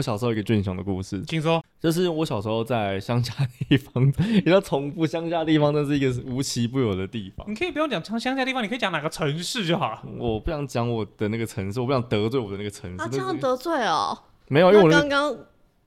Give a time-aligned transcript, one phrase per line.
[0.00, 1.62] 我小时候一个俊雄的故事，请说。
[1.78, 3.34] 就是我小时候在乡下
[3.68, 7.46] 地方， 你知道重复乡下地方，那是一个无奇不有的地方。
[7.48, 10.02] 你可以不用讲乡下地方，你可以讲哪个城市就好了。
[10.18, 13.02] 我不想讲我的那个城市，我不想得罪我的那个城市。
[13.02, 14.18] 啊，这样得罪哦？
[14.48, 15.36] 没有，因为我刚刚。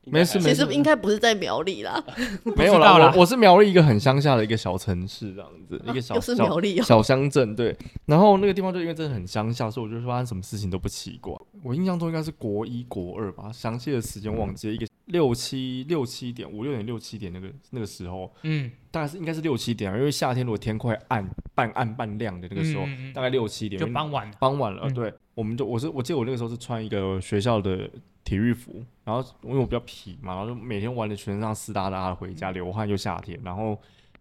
[0.05, 2.03] 没事，没事，其实应该不是在苗栗啦，
[2.57, 7.75] 没有啦，我我是苗栗一个很乡下的一个小城市，这样子，一个小是苗栗小乡镇，对。
[8.05, 11.33] 然后那个地方就因为真的很乡下，所以我觉得发生什么事情都不奇怪。
[11.63, 25.13] 我印象中应该是国一国二吧，详细的时间忘记了，一个六七六七点五六点六七点那个那个时候，嗯，大概是应该是六七点，因为夏天如果天快暗半暗半亮的那个时候，大概六七点就傍晚，傍晚了，对。
[25.35, 27.89] 我们就我是我记得我那个时候是穿一个学校的。
[28.23, 33.77] 体育服，然后因为我比较皮嘛，然后就每天玩的全身上湿哒哒的回家，流汗又夏天，然后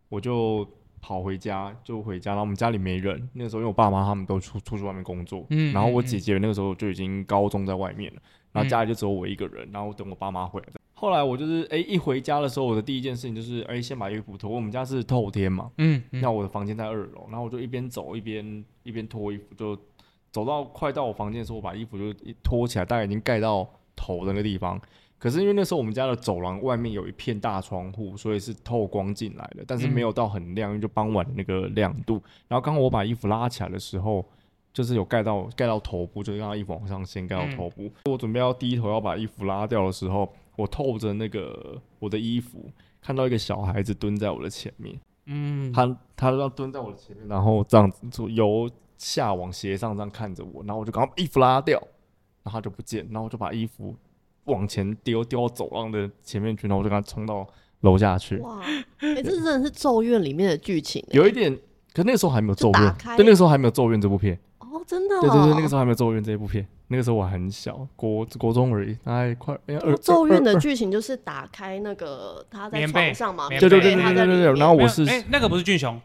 [0.08, 0.66] 我就
[1.00, 2.32] 跑回家，就回家。
[2.32, 8.20] 然后我们家里没人，那个时候因为我爸妈他们都出出去外面工作，嗯，然后我姐姐那个时候就已经高中在外面了，
[8.52, 10.68] 然后家里就只有我一个人，然后等我爸妈回来。
[10.94, 14.50] 后来我就是哎一回家的时候，我的第一件事情就是哎先把衣服脱。
[14.50, 19.76] 我们家是透天嘛，嗯，那我的房间在二楼，然后我就一边走一边一边脱衣服，就
[20.30, 23.68] 走到快到我房间的时候，我把衣服就一脱起来，大概已经盖到。
[23.96, 24.80] 头的那个地方，
[25.18, 32.22] 可是因为那时候我们家的走廊外面有一片大窗户，所以是透光进来的，但是没有到很亮，因为就傍晚的那个亮度。
[32.48, 34.24] 然后刚好我把衣服拉起来的时候，
[34.72, 37.90] 就是有盖到盖到头部，就是让他衣服往上掀盖到头部。
[38.06, 42.64] 我准备要低头要把衣服拉掉的时候，我透着那个我的衣服，
[43.00, 44.98] 看到一个小孩子蹲在我的前面。
[45.26, 51.80] 嗯，他他要蹲在我的前面，然后这样子由下往斜上这样看着我，然后我就赶快把衣服拉掉。
[52.42, 53.94] 然后他就不见，然后我就把衣服
[54.44, 57.46] 往前丢，丢到走廊的前面去，然后我就跟他冲到
[57.80, 58.36] 楼下去。
[58.38, 58.60] 哇，
[58.98, 61.04] 哎、欸，这真的是《咒怨》里面的剧情。
[61.12, 61.56] 有一点，
[61.94, 64.38] 可那个时候还没有《咒怨》，对，那个时候还没有《咒怨》这部片。
[64.58, 65.20] 哦，真的、哦。
[65.20, 69.56] 对对对，那个时候还没有《咒怨》这部片，那个时候我很小，国国中而已，大概快。
[69.66, 74.54] 哎，《咒怨》的剧情就是打开那个他在床上嘛，对对对对对对对。
[74.54, 76.00] 然后我是，哎，那个不是俊雄，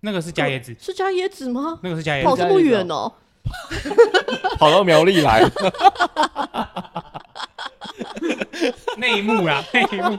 [0.00, 1.78] 那个是伽椰子，是伽椰子吗？
[1.82, 3.12] 那个是伽椰子，跑这么远哦。
[4.58, 5.42] 跑到苗栗来，
[8.96, 10.18] 内幕啊，内幕，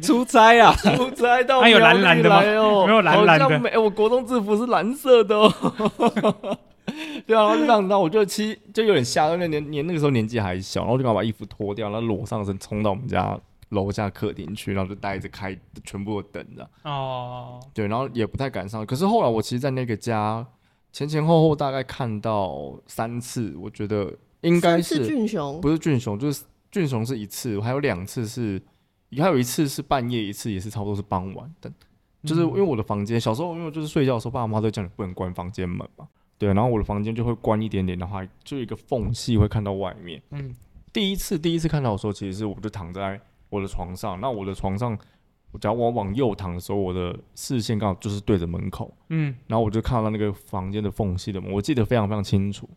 [0.02, 2.40] 出差啊，出差到苗栗来哦，还有蓝蓝的吗？
[2.40, 5.52] 没有蓝蓝的，没，我国中制服是蓝色的哦。
[7.26, 13.38] 对啊，然后就这样子，然后我就其实就有点吓，因为年年那个时候年纪还小，然后就赶快把衣服脱掉，然后裸上身冲到我们家
[13.70, 16.70] 楼下客厅去，然后就待着开全部都等着。
[16.82, 18.84] 哦，对，然后也不太敢上。
[18.84, 20.46] 可是后来我其实，在那个家
[20.92, 28.60] 前前后后大概看到三次，我觉得应该是俊雄，不是俊雄，就是俊雄是一次，还有两次是，
[29.18, 31.72] 还有一次是半夜，一次也是差不多是傍晚等。
[32.22, 36.08] 就是因为我的房间小时候，因为就是睡觉的时候，爸爸妈妈都叫你不能关房间门嘛。
[36.38, 40.22] 对，然后我的房间就会关一点点的话，就一个缝隙会看到外面。
[40.30, 40.54] 嗯，
[40.92, 43.20] 第一次第一次看到的时候，其实是我就躺在。
[43.54, 44.98] 我的床上，那我的床上，
[45.52, 52.68] 我只要我往右躺的时候，我的视线刚好就是对着门口，嗯，然后我就看到那个房间的缝隙的门，我记得非常非常清楚，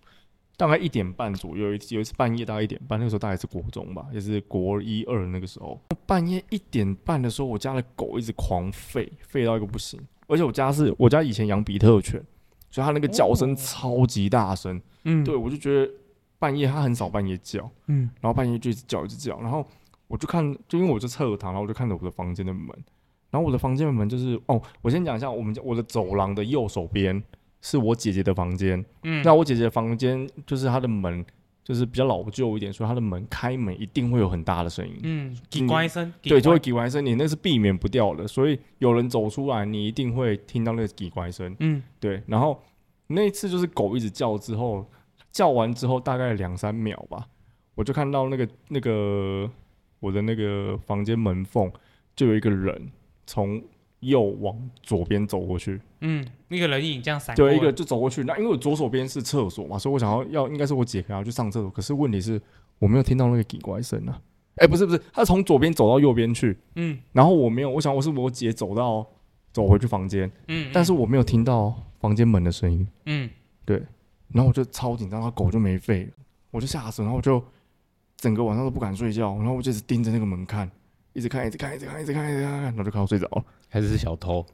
[0.55, 12.23] 大概一点半左右，有一有一次半夜大概一点半，那个时候大概是国中吧，也是国一二那个时候，半夜一点半的时候，我家的狗一直狂吠，吠到一个不行，而且我家是我家以前养比特犬，
[12.69, 15.91] 所以它那个叫声超级大声，嗯，对，我就觉得
[16.37, 19.67] 半夜它很少半夜叫，嗯，然后半夜就一直叫一直叫，然后。
[20.07, 22.67] 我就看，就因为我就侧躺，然后我就看着我的房间的门，
[23.29, 27.21] 然后我的房间的门就是哦，我先讲一下，我们家我的走廊的右手边
[27.61, 31.25] 是我姐姐的房间，嗯，那我姐姐的房间就是她的门
[31.61, 42.63] 就是比较老旧一点，所以她的门开门一定会有很大的声音，嗯，叽呱一声，对，就会叽呱一声，你那是避免不掉的，所以有人走出来，你一定会听到那个叽呱声，嗯，对，然后
[43.07, 44.89] 那一次就是狗一直叫之后，
[45.33, 47.27] 叫完之后大概两三秒吧，
[47.75, 49.51] 我就看到那个那个。
[49.99, 51.71] 我的那个房间门缝
[52.15, 52.91] 就有一个人
[53.25, 53.61] 从
[54.01, 58.23] 右往左边走过去，嗯，那个人影这样闪，对，一个就走过去。
[58.23, 62.39] 那因为我左手边是厕所嘛，所以我想要要应该是我姐可能要去上厕所，可是问题是
[62.77, 64.21] 我没有听到那个叽呱声啊。
[64.57, 69.05] 哎、欸，不是不是，他从左边走到右边去，嗯，然后我没有，我想我是我姐走到
[69.51, 73.29] 走回去房间，嗯，但是我没有听到房间门的声音，嗯，
[73.65, 73.81] 对，
[74.29, 76.07] 然后我就超紧张，他狗就没吠，
[76.51, 77.43] 我就吓死，然后我就。
[78.17, 80.69] 整个晚上都不敢睡觉，然后我就一直盯着那个门看，
[81.13, 83.45] 一直看，一直看，一直看，一直看，一直看，然后就看到睡着了。
[83.69, 84.45] 还是是小偷？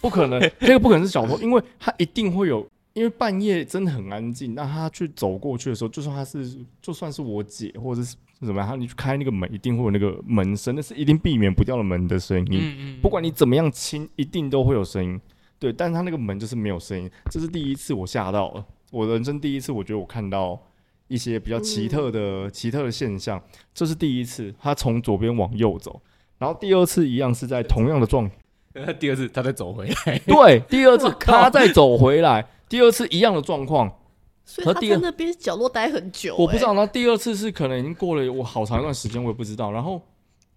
[0.00, 4.54] 不可能，那个不可能是小偷，因为他一定会有，因为半夜真的很安静。
[4.54, 12.58] 那他去走过去的时候，就算他是，就算是我姐或者是怎么样，他你去开那个门，一定会有那个门声，那是一定避免不掉的门的声音。
[12.60, 13.00] 嗯嗯。
[13.00, 15.20] 不管你怎么样亲，一定都会有声音。
[15.58, 20.60] 对，但是他那个门就是没有声音，这是第一次我吓到了，我人生第一次，我觉得我看到。
[21.08, 23.42] 一些比较奇特的、奇特的现象。
[23.72, 26.00] 这是第一次，他从左边往右走，
[26.38, 28.30] 然后第二次一样是在同样的状。
[28.98, 34.00] 第二次他再走回来，对，第二次 他再走回来，第二次一样的状况。
[34.46, 36.42] 所以他在那边角落待很久，欸。
[36.42, 39.72] 我不知道，那第二次是可能已经过了我好长一段时间，我也不知道。
[39.72, 39.98] 然后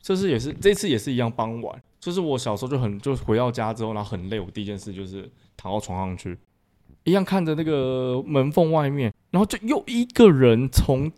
[0.02, 6.38] 这次也是，这次也是一样，傍晚，就是我小时候就很，就回到家之后，然后很累，我第一件事就是躺到床上去，
[7.06, 11.12] 一样看着那个门缝外面，然后就又一个人从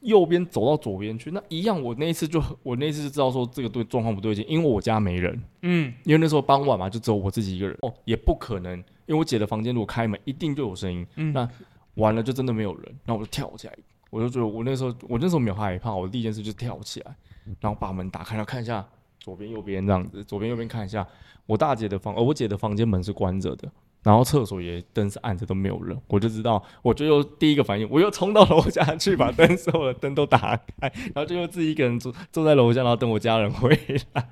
[0.00, 11.48] 右边走到左边去，那一样，我那一次就我那一次就知道说这个对状况不对劲，因为我家没人，嗯，因为那时候傍晚嘛，就只有我自己一个人，哦，也不可能，因为我姐的房间如果开门，一定就有声音，嗯，那。
[11.96, 13.72] 完了就真的没有人，然后我就跳起来，
[14.10, 17.16] 我就觉得我那时候我那时候没有害怕，我第一件事就是跳起来，
[17.58, 18.86] 然后把门打开，然后看一下
[19.18, 21.08] 左边右边这样子，左边右边看一下，
[21.46, 23.66] 我大姐的房，呃，我姐的房间门是关着的，
[24.06, 33.76] 然后厕所也灯是暗着都没有人，我就知道，我就又第一个反应，我又冲到楼下去把灯所有的灯都打开，然后就又自己一个人坐坐在楼下，然后等我家人回
[34.12, 34.28] 来。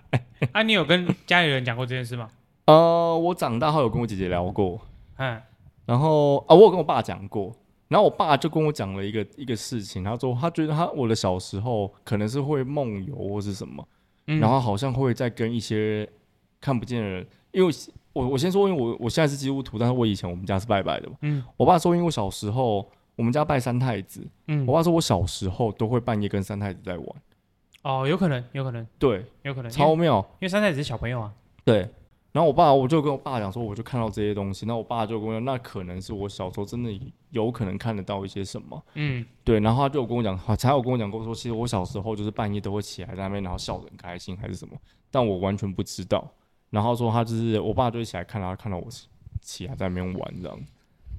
[0.53, 2.29] 啊，你有跟家里人讲过这件事吗？
[2.67, 4.81] 呃，我长大后有跟我姐姐聊过，
[5.17, 5.43] 嗯。
[5.87, 7.53] 然后啊，我有跟我爸讲过，
[7.89, 13.85] 然后我爸就跟我讲了一个一个事情，他说他觉得他我的小时候可能是会梦游或是什么，
[14.29, 16.09] 嗯、然后好像会在跟一些
[16.61, 17.73] 看不见的人，因为
[18.15, 27.07] 我我先说，因为我我现在是基督徒，但是我以前我们家是拜拜的嘛，嗯，我爸说，因为我小时候我们家拜三太子，嗯，我爸说我小时候都会半夜跟三太子在玩，
[27.83, 31.33] 哦，有可能，有可能，对，有可能，超妙，因为三太子是小朋友啊，
[31.65, 31.87] 对。
[32.33, 34.67] 然后我爸，我就跟我爸讲说，我就看到这些东西。
[34.67, 36.91] 那我爸就跟我讲，那可能是我小时候真的
[37.31, 38.85] 有可能看得到一些什么。
[38.95, 39.61] 嗯，对。
[39.61, 44.77] 然后他就有跟我讲，好，才有跟我讲过说，其实我小时候就是半夜都会起来在那边，然后笑得很开心还是什么，
[45.13, 46.29] 但我完全不知道。
[46.75, 48.87] 然后说他就是我爸就会起来看他看到我
[49.41, 50.61] 起来在那边玩这样。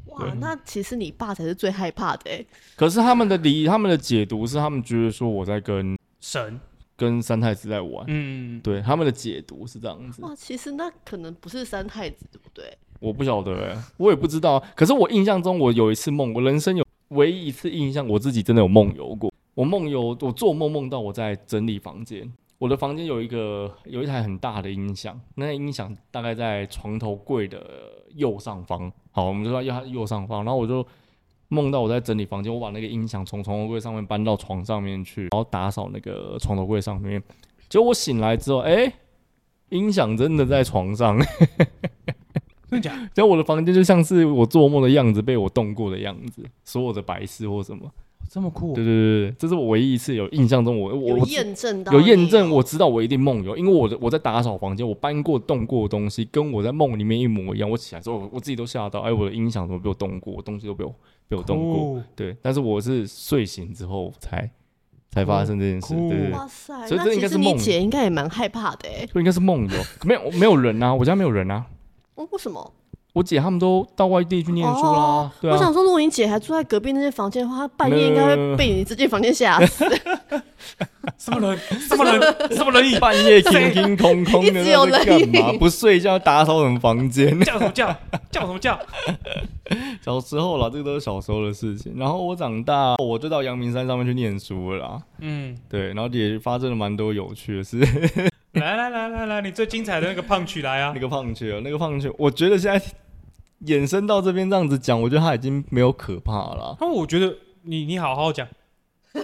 [0.08, 2.46] 哇，那其实你爸才是最害怕的哎。
[2.76, 6.60] 可是他们的理，他们的解读是他们觉得说我在跟神。
[6.98, 10.22] 跟三太子在玩，嗯，对，他们的解读是这样子。
[10.22, 12.78] 哇，其实那可能不是三太子，对不对？
[13.02, 14.64] 我不晓得我也不知道。
[14.74, 19.30] 可是我印象中，我有一次梦，我人生有唯一一次印象，我自己真的有梦游过。
[19.56, 22.32] 我梦游，我做梦梦到我在整理房间。
[22.58, 28.92] 我的房间有一个有一台很大的音响，那音响大概在床头柜的右上方。
[29.12, 30.86] 好，我们就说要右上方，然后我就。
[31.48, 37.22] 梦到我在整理房间，我把那个音响从床头柜上面搬到床上面去，然后打扫那个床头柜上面。
[37.70, 38.94] 结果我醒来之后，哎、欸，
[39.70, 41.16] 音响真的在床上，
[42.68, 42.98] 真的假？
[43.14, 47.92] 结果我的房间就像是我做梦的样子，被我动过的样子，所有的白事或什么。
[48.30, 48.74] 这么酷？
[48.74, 57.70] 对对对，这是我唯一一次有印象中我我有验证到有验证，我知道我一定梦游，因为我的我在打扫房间，我搬过动过的东西，跟我在梦里面一模一样。
[57.70, 60.42] 我起来之后，我自己都吓到，哎，我的音响怎么被我动过？
[60.42, 60.94] 东西都被我
[61.28, 62.04] 被我动过。
[62.16, 64.50] 对，但是我是睡醒之后才
[65.10, 65.94] 才发生这件事。
[66.10, 67.56] 对哇塞，所以这应该是梦。
[67.56, 69.08] 你姐应该也蛮害怕的哎。
[69.08, 71.66] 所以应该是梦游，没有没有人啊，我家没有人啊。
[72.16, 72.74] 哦，为什么？
[73.16, 74.90] 我姐他们都到外地去念书啦。
[74.90, 79.86] 哦对啊、我想说，如果你姐还住在隔壁那间房间的话，她半夜应该会被你这间房间吓死。
[81.18, 81.58] 什么人？
[81.80, 82.20] 什么人？
[82.52, 83.00] 什么人？
[83.00, 85.54] 半夜空空空空的，在干嘛？
[85.58, 87.40] 不睡觉，打扫什么房间？
[87.40, 87.96] 叫什么叫？
[88.30, 88.78] 叫什么叫？
[90.04, 91.94] 小时候啦，这个都是小时候的事情。
[91.96, 95.02] 然后我长大，我就到阳明山上面去念书了啦。
[95.22, 97.80] 嗯，对，然后也发生了蛮多有趣的事。
[98.52, 100.92] 来来来来来，你最精彩的那个胖曲来啊！
[100.94, 102.86] 那个胖曲啊，那个胖曲，我觉得现在。
[103.60, 106.78] 延伸到这边这样子讲，我觉得他已经没有可怕了。
[106.80, 108.48] 那我觉得你你好好讲，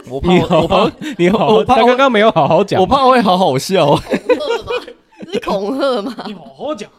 [0.09, 3.87] 我怕我怕你我怕刚刚没有好好讲，我怕会好好笑。
[3.95, 4.71] 恐吓吗？
[5.31, 6.23] 是恐吓吗？
[6.27, 6.89] 你好好讲。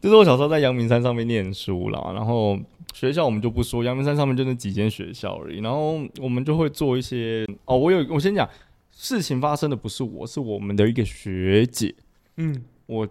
[0.00, 2.58] 就是我小时候在阳明山上面念书啦，然后
[2.94, 5.60] 学校我们就不说，阳明山上面就那几间学校而已。
[5.60, 8.48] 然后我们就会做一些哦，我有我先讲，
[8.90, 11.94] 事情发生的不是我，是我们的一个学姐。
[12.36, 13.06] 嗯，我。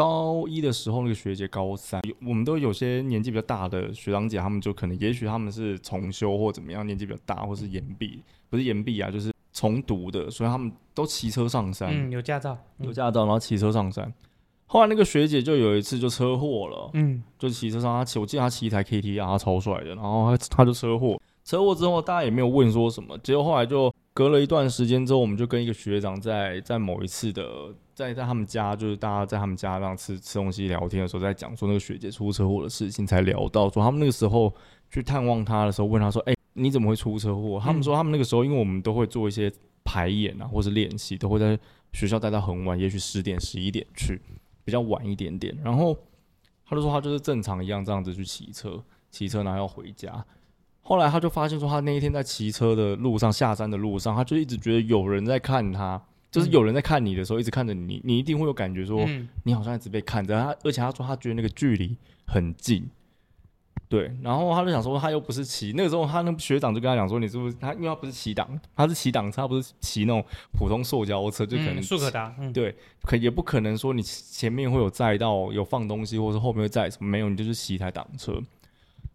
[0.00, 11.90] 高一的时候，那个学姐高三，我们都有些年纪比较大的学长姐，他们就可能，也许他们是重修或怎么样，年纪比较大，或是延毕，不是延毕啊，就是重读的，所以他们都骑车上山。
[11.92, 14.10] 嗯，有驾照，有驾照，然后骑车上山。
[14.64, 27.44] 后来那个学姐就有一次就车祸了，嗯，就骑车上，她骑，我记得她骑一台 KTR，她超帅的，然后她她就车祸，车祸之后大家也没有问说什么，结果后来就隔了一段时间之后，我们就跟一个学长在在某一次的。
[28.00, 34.52] 在在他们家，就是大家在他们家这样吃吃东西聊天的时候，在讲说那个学姐出车祸的事情，才聊到说他们那个时候
[34.90, 39.52] 去探望她的时候，问她说：“哎、欸，你怎么会出车祸？”他们说他们那个时候，因为我们都会做一些
[39.84, 41.58] 排演啊，或是练习，都会在
[41.92, 44.20] 学校待到很晚，也许十点、十一点去，
[44.64, 45.56] 比较晚一点点。
[45.62, 45.94] 然后
[46.66, 50.24] 他就说他就是正常一样这样子去骑车，骑车然后要回家。
[50.82, 59.04] 后来他就发现说，他那一天在骑车的路上，下山的路上，他就一直觉得有人在看他，就是有人在看你的时候，一直看着你，你一定会有感觉说，
[59.44, 61.96] 你好像一直被看着他，而且他说他觉得那个距离
[62.26, 62.88] 很近。
[63.88, 67.74] 对，然后他就想说，他又不是骑那个时候，他那学长就跟他讲说，你是不是他？
[67.74, 72.32] 因为他不是骑档，他是骑档车，他不是骑那种普通塑胶车，就可能速可达。
[72.38, 72.72] 嗯、对，
[73.02, 77.10] 可也不可能说你前面会有载到有放东西，或者后面会载什么？
[77.10, 78.40] 没有，你就是骑一台档车。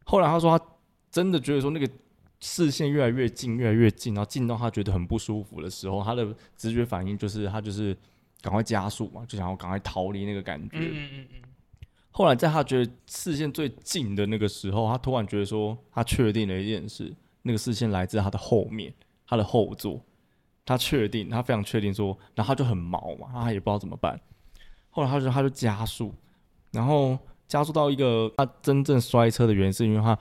[0.03, 0.65] 后来他说，他
[1.09, 1.89] 真的觉得说那个
[2.45, 7.97] 视线越来越近，越来越近，然后近到他觉得很不舒服的时候，他的直觉反应就是他就是
[8.39, 10.77] 赶快加速嘛，就想要赶快逃离那个感觉。
[10.77, 11.41] 嗯嗯嗯嗯。
[12.11, 17.11] 后来在他觉得视线最近的那个时候，他突然觉得说，他确定了一件事，
[17.41, 18.93] 那个视线来自他的后面，
[19.27, 19.99] 他的后座。
[20.67, 24.19] 他确定，他非常确定说，然后他就很毛嘛，他也不知道怎么办。
[24.89, 26.11] 后来他就他就加速，
[26.71, 27.15] 然后
[27.47, 30.17] 加速到一个他真正摔车的原因是因为他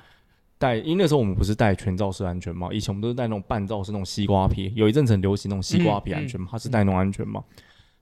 [0.59, 7.45] 戴，因为那时候我们不是戴全罩式安全帽，以前我们都是戴那种半罩式那种西瓜皮，有一阵子很流行那种西瓜皮安全帽，他是戴那种安全帽。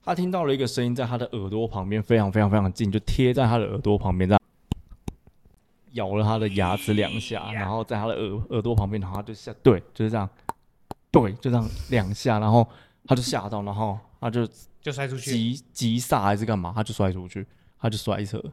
[0.05, 4.41] 他听到了一个声音，在他的耳朵旁边，非常非常非常近，就贴在他的耳朵旁边，这样
[5.93, 10.29] 咬了他的牙齿两下，然后在他的耳耳朵旁边，然后他就吓，对，就是这样，
[11.09, 12.67] 对，就这样两下，然后
[13.05, 14.45] 他就吓到，然后他就
[14.81, 17.45] 就摔出去，急急刹还是干嘛，他就摔出去，
[17.79, 18.43] 他就摔车，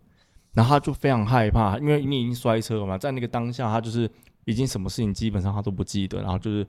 [0.53, 4.11] 然后他就非常害怕，因为你已经摔车了嘛，在那个当下，他就是
[4.45, 6.67] 已经什么事情基本上他都不记得，然后就是。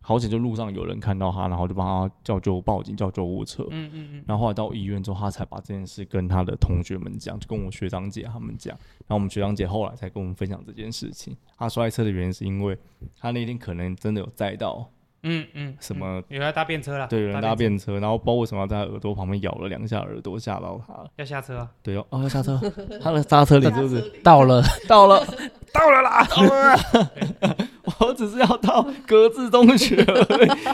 [0.00, 3.66] 好险，就路上有人看到他，然后就帮他叫救报警，叫救护车。
[3.70, 4.24] 嗯嗯嗯。
[4.26, 8.74] 然后后来到医院之后，他才把这件事跟他的同学们讲，就跟我学长姐他们讲。
[9.00, 11.36] 然后我们学长姐后来才跟我们分享这件事情。
[11.58, 12.78] 他摔车的原因是因为
[13.18, 14.88] 他那天可能真的有载到，
[15.26, 17.06] 嗯嗯，什么有人搭便车了？
[17.08, 21.06] 对，有人搭便车，然后不知道为什么要在他耳朵旁边咬了两下耳朵，吓到他了。
[21.16, 21.68] 要下车啊？
[21.82, 22.60] 对哦，哦要下车。
[23.02, 24.62] 他的刹车里是不是到了？
[24.86, 25.26] 到了，
[25.72, 26.24] 到了啦！
[26.30, 27.56] 到了。
[28.00, 29.94] 我只是要到格致中学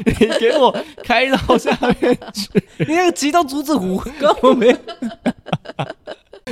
[0.05, 2.49] 你给我开到下面去，
[2.87, 4.77] 你那个急到竹子湖，根本没。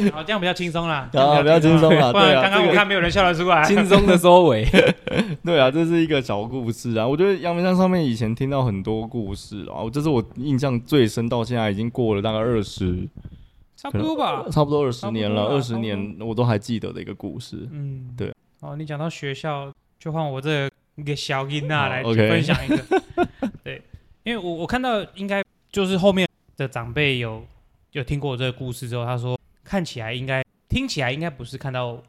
[0.13, 2.13] 好，这样比较轻松啦，啊，比较轻松啦。
[2.13, 4.67] 不然，刚刚我看没有人笑得出来，轻松的收尾。
[5.45, 7.07] 对啊，这是一个小故事啊。
[7.07, 13.09] 我觉得阳明山上面以前听到很多故事啊，这是我印象最深，到现在已经过了大概二十，
[13.77, 17.69] 差不多吧，差不多二十年了，二十年我都还记得的一个故事。
[17.73, 18.33] 嗯，对。
[18.61, 19.73] 哦，你讲到学校。
[20.01, 20.71] 就换我这
[21.05, 22.79] 个小囡娜来分享一个，
[23.65, 23.83] 对，
[24.23, 26.25] 因为我我看到应该就是后面
[26.57, 27.45] 的长辈有
[27.91, 29.37] 有听过我这个故事之后，他说
[29.69, 32.03] 看起来应该听起来应该不是看到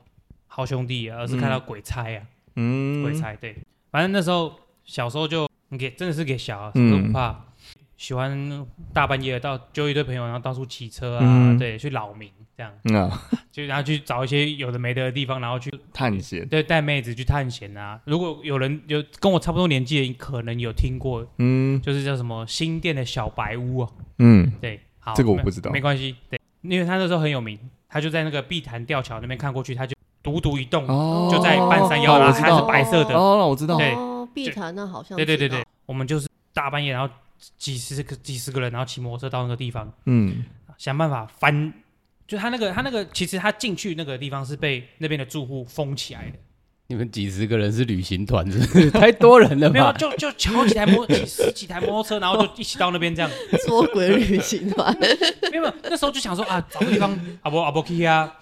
[0.48, 2.24] 好兄弟，而是看到鬼差啊，
[2.56, 3.56] 嗯，鬼差，对，
[3.92, 5.46] 反正那时候小时候就
[5.78, 7.32] 给真的是给小，什么都不怕。
[7.32, 7.46] 嗯。
[7.98, 13.12] 喜欢大半夜到揪一堆朋友，然后到处骑车啊，嗯、对，去扰民这样，嗯、
[13.52, 18.00] 就然后去找一些有的没的的地方，然后去探险，对，带妹子去探险啊。
[18.06, 23.90] 如果有人有跟我差不多年纪的，可能有听过，嗯，就是叫什么新店的小白屋啊，
[24.20, 33.96] 嗯，对，好，这个我不知道，没关系，对，因为他那时候很有名，他就在那个碧潭吊桥那边看过去，他就独独一栋，哦、就在半山腰，然后还是白色的，哦，我知道，对，
[34.34, 37.14] 碧潭那好像，对对对对，我们就是大半夜，然后。
[37.58, 40.44] 几十个、几十个人，然后骑摩托车到那个地方，嗯，
[40.78, 41.74] 想办法翻。
[42.28, 46.38] 就他那个，他那个，其实他进去那个地方是被那边的住户封起来的。
[46.92, 48.90] 你们几十个人是旅行团， 是不是？
[48.90, 49.74] 太多人了吧？
[49.74, 53.30] 没有，就就好几台摩，几十几台摩托车，然后就一起到那边这样。
[53.68, 54.92] 捉鬼旅行团。
[55.52, 58.34] 没有，那时候就想说啊，找个地方，阿伯阿伯去啊，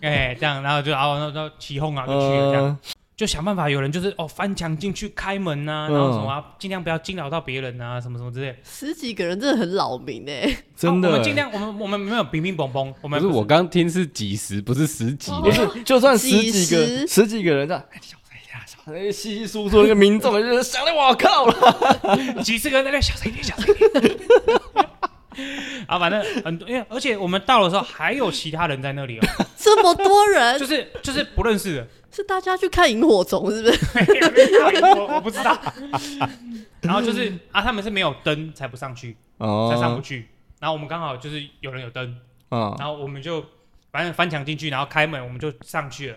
[0.00, 2.78] 哎，这样，然后就然后然后起哄啊，就去了这样。
[3.14, 8.56] 就想办法，有人就是哦翻墙进去开门呐、啊，然后什么、啊，尽量不要惊扰到别人啊，什么什么之类。
[8.64, 11.08] 十几个人真的很扰民哎， 真的。
[11.08, 13.32] 我们尽量，我们我们没有乒乒乓乓，我们不是。
[13.32, 17.26] 我刚听是几十，不是十几，不是 就算十几个十？
[17.26, 21.46] 几个人这样，哎，小声一点，小声，稀稀疏疏那个民众就是想的我靠！
[21.46, 24.18] 了， 几十个人在那小声一点，小声一点。
[25.92, 31.86] 啊，反正很多，因为而且我们到的时候还有其他人在那里哦， 这么多人，就是就是不认识的。
[32.10, 33.78] 是大家去看萤火虫，是不是？
[35.14, 35.58] 我不知道。
[36.80, 40.28] 然后就是啊，他们是没有灯才不上去，才上不去。
[40.60, 42.16] 然后我们刚好就是有人有灯，
[42.50, 43.44] 然后我们就
[43.90, 46.16] 反正翻墙进去，然后开门，我们就上去了。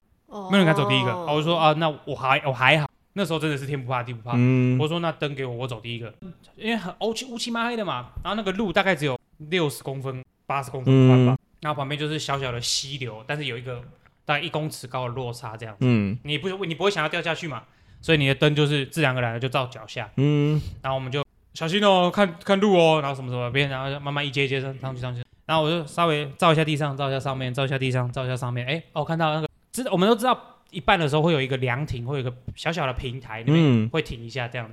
[0.49, 1.13] 没有人敢走第一个。
[1.17, 2.89] 我就说啊，那我还我还好。
[3.13, 4.37] 那时候真的是天不怕地不怕。
[4.77, 6.13] 我说那灯给我，我走第一个，
[6.57, 8.07] 因为很乌漆乌漆嘛黑的嘛。
[8.21, 11.37] 然后那个路大概只有六十公分、八十公分宽吧。
[11.61, 13.83] 然后旁边就是小小的溪流，但是有一个。
[14.27, 17.61] 大概一公尺高的落差这样子，嗯，你不你不会想要掉下去嘛？
[18.01, 21.23] 所以你的灯就是自然而然的就照脚下，嗯，然后我们就
[21.53, 34.67] 小心哦，看看路哦，然后什么什么边，然后就慢慢一阶一阶上上去上去，然后我就稍微照一下地上，照一下上面，照一下地上，照一下上面，哎，哦，我看到那个知我们都知道一半的时候会有一个凉亭，会有一个小小的平台，那边会停一下这样。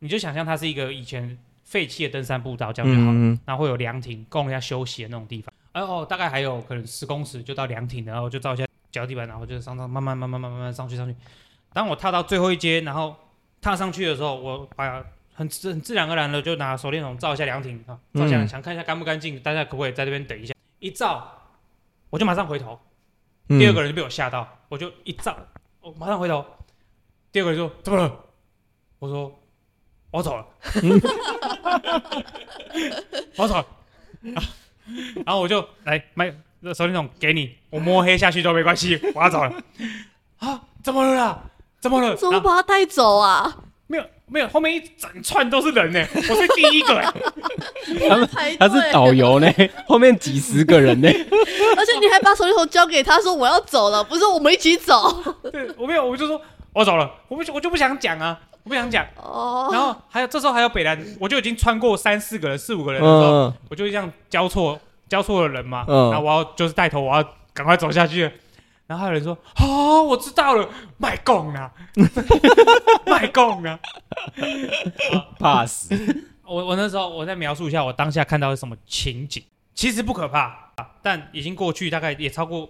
[0.00, 3.12] 你就想象它是一个以前废弃的登山步道，这样就好。
[3.44, 5.52] 然后会有凉亭供人家休息的那种地方。
[5.72, 11.14] 然后大概还有可能十公尺就到凉亭，然后就照一下脚底板，然后就上上慢慢慢慢慢慢慢上去上去。
[11.74, 13.14] 当我踏到最后一阶，然后
[13.60, 20.54] 踏上去的时候，我把很自很自然而然的就拿手电筒照一下凉亭啊，照下来想看一下干不干净，大家可不可以在这边等一下？
[20.78, 21.30] 一照，
[22.08, 22.78] 我就马上回头。
[23.46, 25.36] 第二个人就被我吓到，我就一照，
[25.80, 26.44] 我马上回头。
[27.30, 28.24] 第二个人说：“怎么了？”
[28.98, 29.30] 我说
[30.10, 30.46] ：“我走了。
[33.36, 33.66] ”我走了。
[35.24, 36.30] 然后我就来买
[36.74, 39.52] 手电筒给你，我摸黑下去都没关系，我要走了。
[40.38, 40.60] 啊？
[40.82, 41.38] 怎么了啦？
[41.80, 42.16] 怎么了？
[42.16, 43.54] 怎么把他带走啊？
[43.86, 46.96] 没有没有，后面一整串都是人呢，我是第一个
[48.36, 48.56] 哎。
[48.58, 49.52] 他是导游呢，
[49.86, 51.08] 后面几十个人呢，
[51.76, 55.22] 而且你还把手电筒交给他说我要走了，不是我们一起走。
[55.52, 56.40] 对，我没有，我就说
[56.72, 58.38] 我走了，我不我就不想讲啊，
[58.68, 59.06] 我不想讲。
[59.16, 59.70] 哦。
[59.72, 68.30] 然后还有这时候还有北兰，我就已经穿过三四个人、四五个人的时候，我就这样交错交错的人嘛，然后我要就是带头，我要赶快走下去。
[68.86, 71.70] 然后还有人说：“哦，我知道了，卖贡啊，
[73.06, 73.78] 卖贡啊，
[75.38, 75.94] 怕死。”
[76.44, 79.42] 我我那时候我再描述一下我当下看到是什么情景，
[79.74, 80.72] 其实不可怕，
[81.02, 82.68] 但已经过去大概也超过，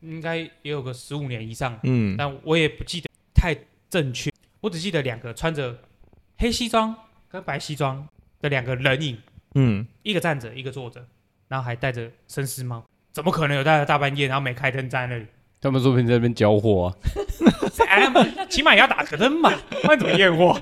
[0.00, 3.52] 应该也有个十五年以上，嗯，但我也不记得太
[3.90, 4.31] 正确，
[4.62, 5.76] 我只记得两个穿着
[6.38, 6.94] 黑西装
[7.28, 8.06] 跟白西装
[8.40, 9.18] 的两个人影，
[9.56, 11.04] 嗯，一个站着，一个坐着，
[11.48, 12.84] 然后还戴着绅士帽。
[13.10, 15.26] 怎么可能有大大半夜，然后没开灯在那里？
[15.60, 16.94] 他们说不定在那边交货啊。
[18.48, 19.50] 起码也要打个灯嘛，
[19.82, 20.56] 不然怎么验货？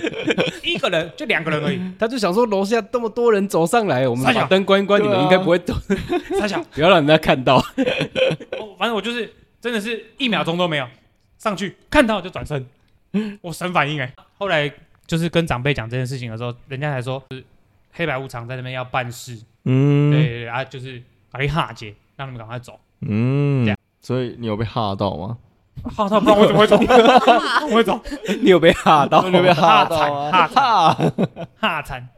[0.64, 5.74] 一个人就两个人而已，他就想说楼下这么多人走上来，我们把灯关一关，你们应该不会走。
[6.38, 7.60] 三小， 不要让人家看到。
[8.78, 9.30] 反正我就是
[9.60, 10.88] 真的是一秒钟都没有
[11.36, 12.66] 上去，看到就转身，
[13.42, 14.12] 我神反应哎。
[14.38, 14.70] 后来
[15.06, 17.44] 就是跟长辈讲这件事情的时候，人家才说是
[17.92, 19.40] 黑白无常在那边要办事。
[19.64, 21.02] 嗯，对对啊，就是。
[21.34, 22.78] 把你哈姐，让你们赶快走。
[23.00, 25.36] 嗯，这样，所以你有被吓到吗？
[25.90, 26.76] 吓到，不然我怎么会走？
[27.68, 28.00] 我会走。
[28.40, 29.28] 你有被吓到？
[29.28, 30.46] 你有被吓到啊？
[30.46, 30.94] 吓
[31.60, 32.08] 吓惨！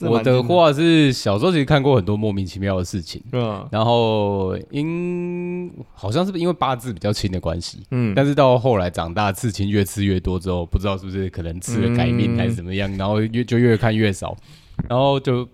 [0.00, 3.22] 我的话是小时候其实看过很多莫名其妙的事情。
[3.32, 3.66] 嗯。
[3.70, 7.82] 然后因好像是因为八字比较轻的关系。
[7.90, 8.12] 嗯。
[8.14, 14.36] 但是到后来长大，刺青越吃越多之后，不知道是不是可能吃了改命还是怎么样，然后越就越看越少，
[14.88, 15.48] 然后就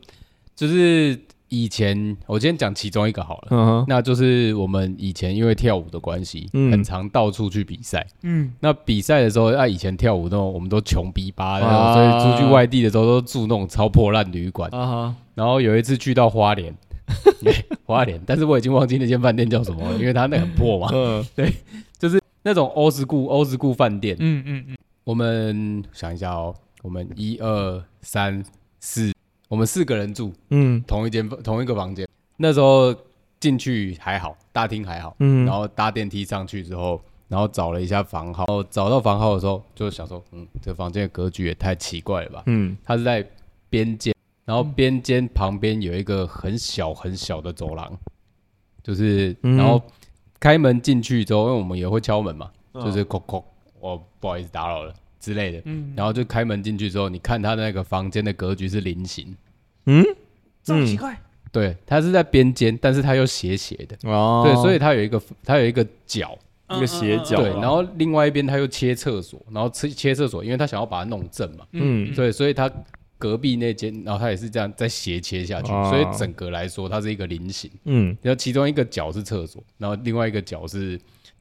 [0.55, 1.19] 就是。
[1.49, 3.85] 以前我今天讲其中一个好了，uh huh.
[3.89, 8.07] 那就是我们以前因为跳舞的关系，嗯、很常到处去比赛。
[8.23, 11.95] 嗯，那比赛的时候，那以前跳舞那种，我们都穷逼吧，uh.
[11.95, 14.71] 所以出去外地的时候都住那种超破烂旅馆。
[14.71, 15.15] Uh huh.
[15.35, 16.75] 然后有一次去到花莲，
[17.87, 20.89] 花莲，但是我已经忘记那间饭店叫什么了，因为它那很破嘛。
[20.93, 21.27] 嗯、uh，huh.
[21.35, 21.53] 对，
[21.99, 24.17] 就是那种欧式故欧式故饭店。
[24.21, 28.45] 嗯嗯嗯，我们想一下哦，我们一二三
[28.81, 29.13] 四。
[29.49, 32.07] 我们四个人住，嗯，同一间同一个房间。
[32.37, 32.95] 那时候
[33.41, 43.27] 进去还好，大厅还好，嗯，然后搭电梯上去之后，然后找了一下房号，然后找到房号的时候，就想说，嗯，这房间的格局也太奇怪了吧，嗯，它是在
[43.71, 47.99] 边间，然后边间旁边有一个很小很小的走廊，
[48.83, 49.83] 就是，然后
[50.39, 53.43] 开门进去之后，因为我们也会敲门嘛，就是叩叩，
[53.81, 54.95] 我不好意思打扰了。
[55.21, 59.37] 之类的，嗯，然后就开门进去之后，你看他的那个房间的格局是菱形，
[59.87, 60.05] 嗯，
[60.63, 66.39] 这么奇怪，对，它是在边间，但是它又斜斜的，哦，对，所以它有一个它有一个角，
[66.71, 72.71] 一个斜角，对，然后另外一边它又切厕所，然后切切厕所，因为他想要把它弄正嘛，嗯，对，所以他
[73.17, 81.01] 隔壁那间，然后他也是这样再斜切下去，所以整个来说它是一个菱形，嗯，然后其中一个角是厕所，然后另外一个角是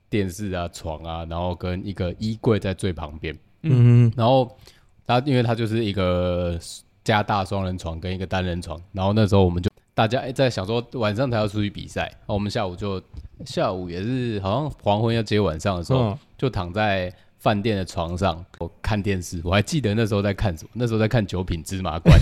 [0.09, 3.37] 电视啊、床啊，然后跟一个衣柜在最旁边。
[3.61, 4.57] 嗯，然后
[5.05, 6.59] 他因为他就是一个
[7.03, 13.01] 加大双人床跟一个单人床，然后那时候我们就大家在想说晚上才要出去比赛，然后我们下午就
[13.45, 22.15] 下午也是好像黄昏要接晚上的时候，嗯、就躺在饭店的床上我看电视，我还记得那时候在看什么，那时候在看《九品芝麻官》，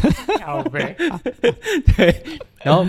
[1.98, 2.86] 对，然后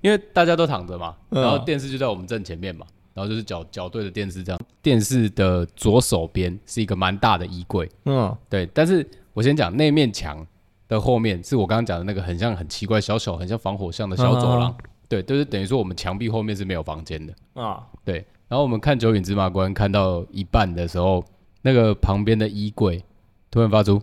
[0.00, 2.86] 因为大家都躺着嘛，然后电视就在我们正前面嘛。
[3.20, 8.64] 然后就是角角对着电视这样，电视的左手边是一个蛮大的衣柜，嗯，对。
[8.72, 10.46] 但是我先讲那面墙
[10.88, 14.74] 的后面是我刚刚讲的那个很像很奇怪小小很像防火巷的小走廊，
[15.06, 18.24] 对，就是等于说我们墙壁后面是没有房间的啊，对。
[18.48, 21.22] 然后我们看《九品芝麻官》看到一半的时候，
[21.60, 23.04] 那个旁边的衣柜
[23.50, 24.00] 突然发出，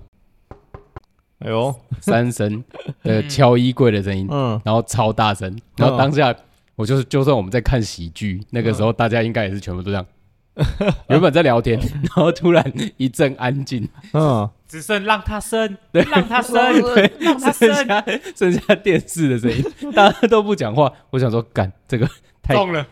[1.39, 2.63] 哎呦，三声
[3.01, 6.35] 的敲衣柜的声音，嗯，然后超大声，然后当下。
[6.77, 10.05] 我就是，就算我们在看喜剧，那个时候大家应该也是全部都这样，
[11.09, 20.93] 原本在聊天， 然后突然一阵安静，嗯，只剩让他生， 对，让他生，对，让他生，剩下剩下电视的声音，大家都不讲话。
[21.09, 22.07] 我想说，干这个
[22.43, 22.85] 太重了，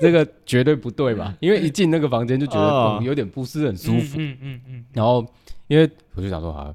[0.00, 1.32] 这个绝对不对吧？
[1.38, 4.84] 因为一进那个房间就觉得有点不是很舒服，嗯嗯嗯。
[4.92, 5.24] 然后
[5.68, 6.74] 因为我就想说，啊，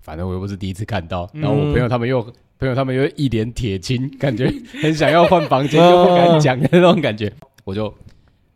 [0.00, 2.24] 反正我又不是第一次看到，然后我朋友他们又
[2.62, 4.46] 朋友他们又一脸铁青，感觉
[4.80, 7.30] 很想要换房间 又不敢讲的那种感觉，
[7.64, 7.92] 我就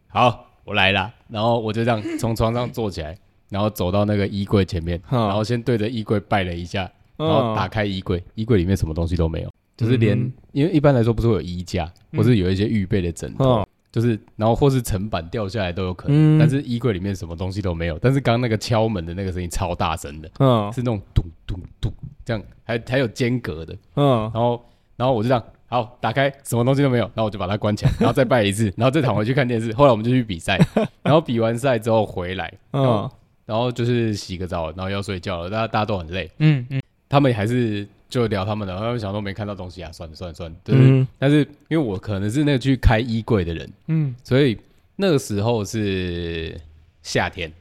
[0.06, 0.44] 好。
[0.64, 3.16] 我来了，然后我就这样从床上坐起来，
[3.50, 10.16] 然后走到那个衣柜前面，然后先对着衣柜拜了一下，然后打开衣柜，衣柜里面什么东西都没有，就是连
[10.52, 17.98] 因为一般来说不是会有衣架，或是有一些预备的枕头，就是然后或是层板掉下来都有可能，但是衣柜里面什么东西都没有。
[17.98, 20.28] 但是刚刚那个敲门的那个声音超大声的，
[20.70, 21.90] 是那种咚咚咚
[22.22, 24.62] 这样，还还有间隔的，嗯然后
[24.96, 25.42] 然后我就这样。
[25.68, 29.74] 好，打开，什么东西都没有，然后我就把它关起来，然后再拜一次，然后再躺回去看电视。
[29.74, 30.60] 后来我们就去比赛，
[31.02, 33.10] 然后比完赛之后回来，嗯，
[33.46, 44.58] 然后就是洗个澡，然后要睡觉了，大家大家都很累，嗯嗯，他们还是就聊他们的，他们想说没看到东西啊，算了算了算了，就是，嗯、但是因为我可能是那个去开衣柜的人，嗯，所以
[44.96, 46.60] 那个时候是
[47.02, 47.52] 夏天，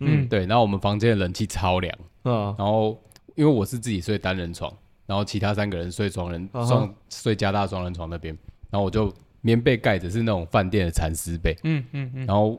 [0.00, 3.00] 嗯，对，然后我们房间的冷气超凉，嗯，然后
[3.34, 4.72] 因为我是自己睡单人床。
[5.06, 8.34] 然后其他三个人睡双人双睡加大双人床那边，
[8.70, 9.12] 然后我就
[9.42, 12.58] 棉被盖着是那种饭店的蚕丝被，嗯嗯嗯，然后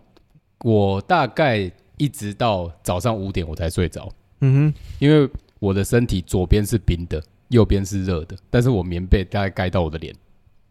[0.60, 4.08] 我大概一直到早上五点我才睡着，
[4.42, 5.28] 嗯哼，因为
[5.58, 10.16] 我的身体左边是冰的，右边是热的，但是我棉被大概盖到我的脸，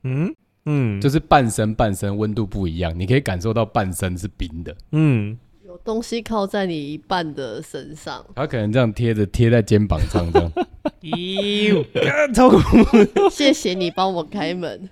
[0.02, 0.34] 嗯
[0.66, 5.38] 嗯，就是半身半身温度不一样，你可以感受到半身是冰的，嗯。
[5.66, 10.52] 有东西靠在你一半的身上，他可能这样贴着贴在肩膀上这样。
[11.02, 11.84] 哟，
[12.32, 13.28] 超恐怖！
[13.28, 14.88] 谢谢你帮我开门。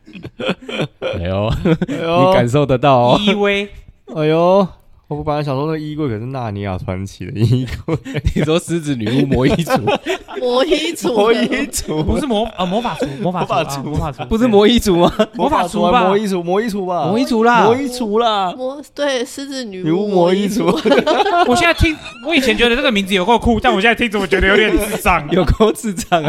[0.99, 1.49] 哎呦，
[1.87, 3.18] 你感受得到哦。
[3.21, 3.68] 依偎。
[4.16, 4.66] 哎呦。
[5.12, 7.96] 我本来想说那个衣柜可是纳尼亚传奇的衣柜，
[8.35, 9.81] 你说狮子女巫魔衣橱，
[10.40, 15.12] 魔衣橱，魔衣橱不是魔啊魔法橱，魔法橱，魔法橱不是魔衣橱吗？
[15.35, 20.64] 魔法橱吧，魔衣橱，魔衣橱吧，魔衣橱啦，魔衣橱啦，魔对狮子女巫魔衣橱。
[21.46, 21.96] 我现在听，
[22.27, 26.22] 我以前觉得这个名字有够酷，但我现在听怎么觉得有点智障，有够智障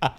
[0.00, 0.12] 啊！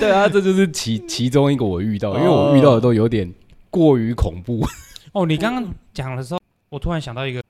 [0.00, 3.32] 对啊，这就是其其中一个我遇到，因为我遇到的都有点
[3.70, 4.64] 过于恐怖。
[5.12, 6.39] 哦，你刚刚讲的时候，
[6.70, 7.42] 我突然想到一个。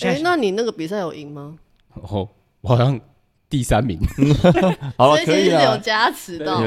[0.00, 1.58] 哎，那你那个比赛有赢吗？
[1.92, 2.26] 哦，
[2.62, 2.98] 我好像
[3.50, 4.00] 第三名。
[4.96, 6.66] 好了，可以有加持到，可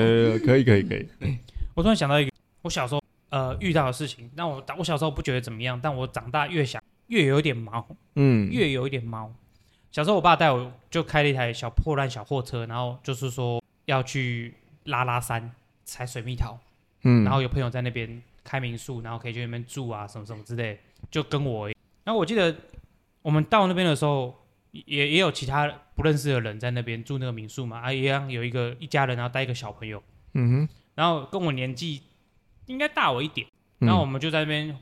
[0.55, 1.07] 以，可以，可以。
[1.73, 4.29] 我突然想到一个，我小时候呃遇到的事情。
[4.35, 9.33] 那我我小时候不觉得怎么样，但我长大越想越有一点毛，嗯，越有一点毛。
[9.91, 15.51] 小时候我爸带我就开了一台小破烂小货车，然后就是说要去拉拉山
[15.83, 16.59] 采水蜜桃，
[17.01, 21.67] 嗯，然后有朋友在那边开民宿，然后可以去那边住啊，什么什么之类，就跟我。
[22.05, 22.55] 然后我记得。
[23.25, 24.35] 我们到那边的时候，
[24.69, 32.03] 也也有其他不认识的人在那边住那个民宿嘛，啊，一样有一个一家人，然后带一个小朋友，嗯哼，然后跟我年纪
[32.67, 33.47] 应该大我一点，
[33.79, 34.77] 然后我们就在那边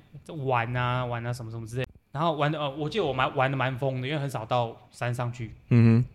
[0.45, 6.05] 玩啊玩啊什么什么之类，然后玩的呃，我记得我蛮玩的蛮疯的，因为很少到山上去，嗯哼，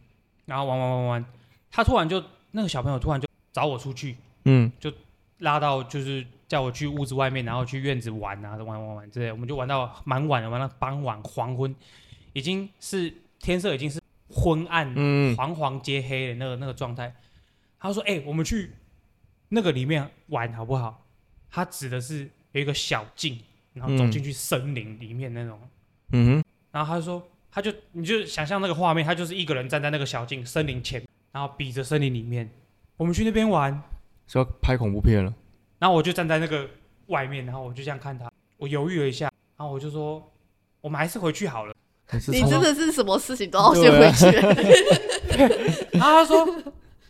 [0.45, 1.25] 然后玩玩玩玩，
[1.71, 4.93] 他突然就那个小朋友突然就找我出去，嗯，就
[5.39, 11.73] 拉到就是叫我去屋子外面，然后去院子玩啊玩玩玩之类，我们就玩到蛮晚的，玩到傍晚黄昏。
[12.33, 14.95] 已经是天色已经是昏暗、
[15.37, 17.15] 黄黄皆黑的那个那个状态。
[17.81, 18.73] 他说：“哎、欸，我们去
[19.49, 21.07] 那个里面玩好不好？”
[21.51, 23.39] 他指的是有一个小径，
[23.73, 25.59] 然后走进去森林里面那种。
[26.13, 26.45] 嗯哼。
[26.71, 32.49] 然后他就说：“他就你就想象那个画面，他就是一个人站在那个小径森林前，然后比着森林里面，
[32.97, 33.83] 我们去那边玩，
[34.27, 35.35] 是要拍恐怖片了。”
[35.79, 36.69] 然后我就站在那个
[37.07, 38.31] 外面，然后我就这样看他。
[38.57, 40.33] 我犹豫了一下，然后我就说
[40.81, 41.75] ：“我们还是回去好了。”
[42.29, 44.27] 你真的是什么事情都要先回去。
[45.93, 46.49] 然后他说：“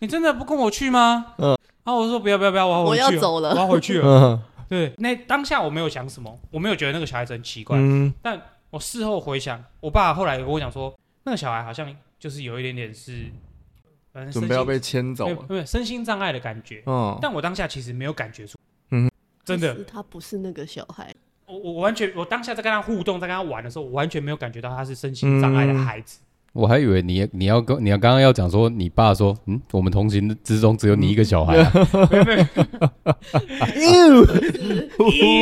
[0.01, 1.57] 你真的不跟我去吗？”嗯。
[1.85, 7.79] 然后我说：“不要不要不要，我要回去，我要走了，我要回去了。”对，那当下我没有想什么，我没有觉得那个小孩子很奇怪。
[7.79, 8.13] 嗯。
[8.21, 8.39] 但
[8.71, 13.27] 我事后回想，我爸后来跟我讲说，那个小孩好像就是有一点点是，
[14.31, 16.83] 准备要被牵走了，对，身心障碍的感觉。
[16.87, 17.17] 嗯。
[17.21, 18.59] 但我当下其实没有感觉出，
[18.91, 19.11] 嗯，
[19.45, 21.15] 真的，他不是那个小孩。
[21.47, 26.21] 我我完全，我当下在跟他互动，在跟他玩的时候，我完全没有感觉到他是身心障碍的孩子。
[26.53, 31.57] 我还以为你你要跟你要刚刚要讲说，你爸说，嗯，我们同行之中只有你一个小孩。
[32.11, 32.37] 没有没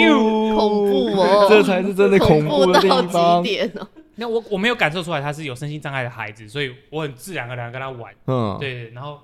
[0.03, 0.19] 有，
[0.57, 3.43] 恐怖哦，这才是真的恐怖的地方。
[4.17, 8.15] 那我我没有感受出来他是有身心障碍的孩子，所以我很自然而然跟他玩。
[8.27, 9.21] 嗯，对对，然后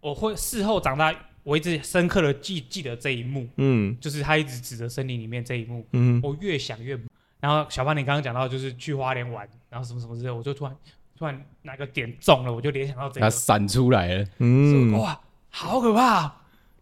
[0.00, 1.14] 我会事后长大。
[1.42, 6.96] 我一直深刻的记记得这一幕，嗯，就是他一直指着森林里面这一幕，嗯，我越想越，
[7.40, 10.76] 然后小胖，你刚刚讲到就是去花莲玩，然后什么什么之类，我就突然
[11.18, 16.30] 突然哪个点中了，我就联想到这个，他闪出来了，嗯，哇，好可怕！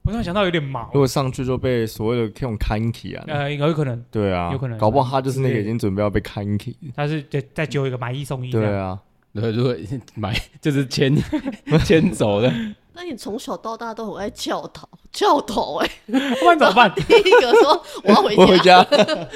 [0.08, 8.98] 我突然想到有点毛，如果上去就被所谓的这种看起啊，呃，有可能，对啊，有可能，搞不好他就是那个已经准备要被看起，他是再再揪一个买一送一，对啊，
[9.34, 9.76] 对，如果
[10.14, 11.14] 买就是牵
[11.84, 12.50] 牵走的。
[12.94, 16.90] 那你从小到大都很爱教导教导哎，不然怎么办？
[16.94, 18.86] 第 一个说我要回家，回家，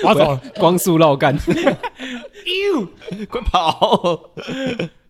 [0.04, 2.88] 我要走了，光速绕干，哟，
[3.28, 4.32] 快跑！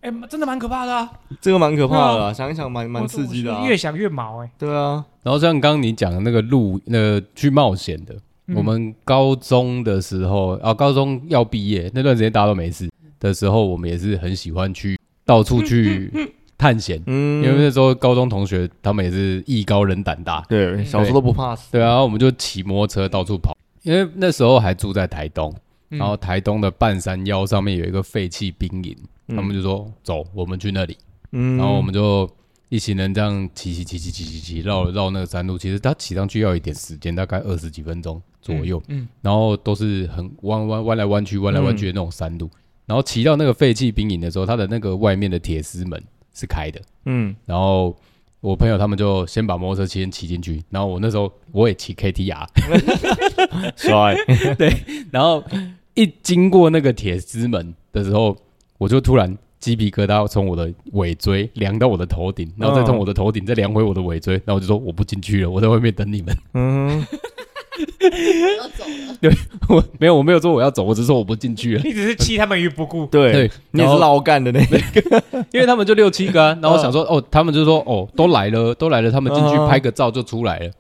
[0.03, 1.11] 哎，真的蛮可怕的啊，
[1.41, 4.51] 这个蛮可怕的，想一想蛮蛮刺激的，越想越毛哎。
[4.59, 8.15] 对啊，然后像刚刚你讲的那个路，那个去冒险的，
[8.55, 16.13] 我们高中的时候啊，高中要毕业那段时间大家都没事的时候，我们也是很喜欢去到处去。
[16.59, 25.53] 探险，嗯，因为那时候高中同学他们也是艺高人胆大，对，小时候都不怕死，对啊，我们就骑摩托车到处跑，因为那时候还住在台东，
[25.89, 28.97] 然后台东的半山腰上面有一个废弃兵营，
[29.37, 30.97] 他们就说走，我们去那里，
[31.33, 32.29] 嗯，然后我们就
[32.69, 42.51] 一行人这样骑骑骑骑骑骑骑绕绕那个山路，其实他骑上去要一点时间，大概二十几分钟左右，嗯，然后都是很弯弯弯来弯去弯来弯去的那种山路，
[42.87, 46.03] 然后骑到那个废弃兵营的时候，它的那个外面的铁丝门。
[46.35, 47.95] 是开的，嗯，然后
[48.41, 52.47] 我朋友他们就先把摩托车先骑进去，然后我那时候我也骑 KTR，
[53.77, 54.17] 帅，
[54.57, 54.75] 对，
[55.11, 55.45] 然后
[55.93, 58.35] 一经过那个铁丝门的时候，
[58.83, 67.07] 我就突然鸡皮疙瘩从我的尾椎凉到我的头顶，然后再从我的头顶再凉回我的尾椎，然后我就说我不进去了，我在外面等你们，嗯。
[68.59, 69.33] 要走了，对，
[69.69, 71.83] 我没有，我没有说我要走，我只是说我不进去了。
[71.87, 80.71] 你只是弃他们于不顾，对，对你也是老干的那个， 因为他们就六七个，啊，然后我想说，哦，他们就说，哦，都来了，都来了，他们进去拍个照就出来了，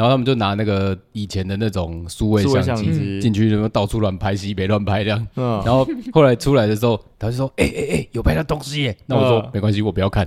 [0.00, 5.26] 然后他们就拿那个以前的那种数位相机进去，然后到处乱拍，西北乱拍这样。
[5.34, 8.96] 然后后来出来的时候，他就说，哎哎哎，有拍到东西耶。
[9.04, 10.26] 那我说没关系，我不要看。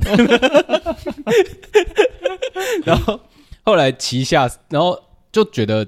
[2.85, 3.19] 然后
[3.63, 4.95] 后来骑下，然后
[5.31, 5.83] 就觉得。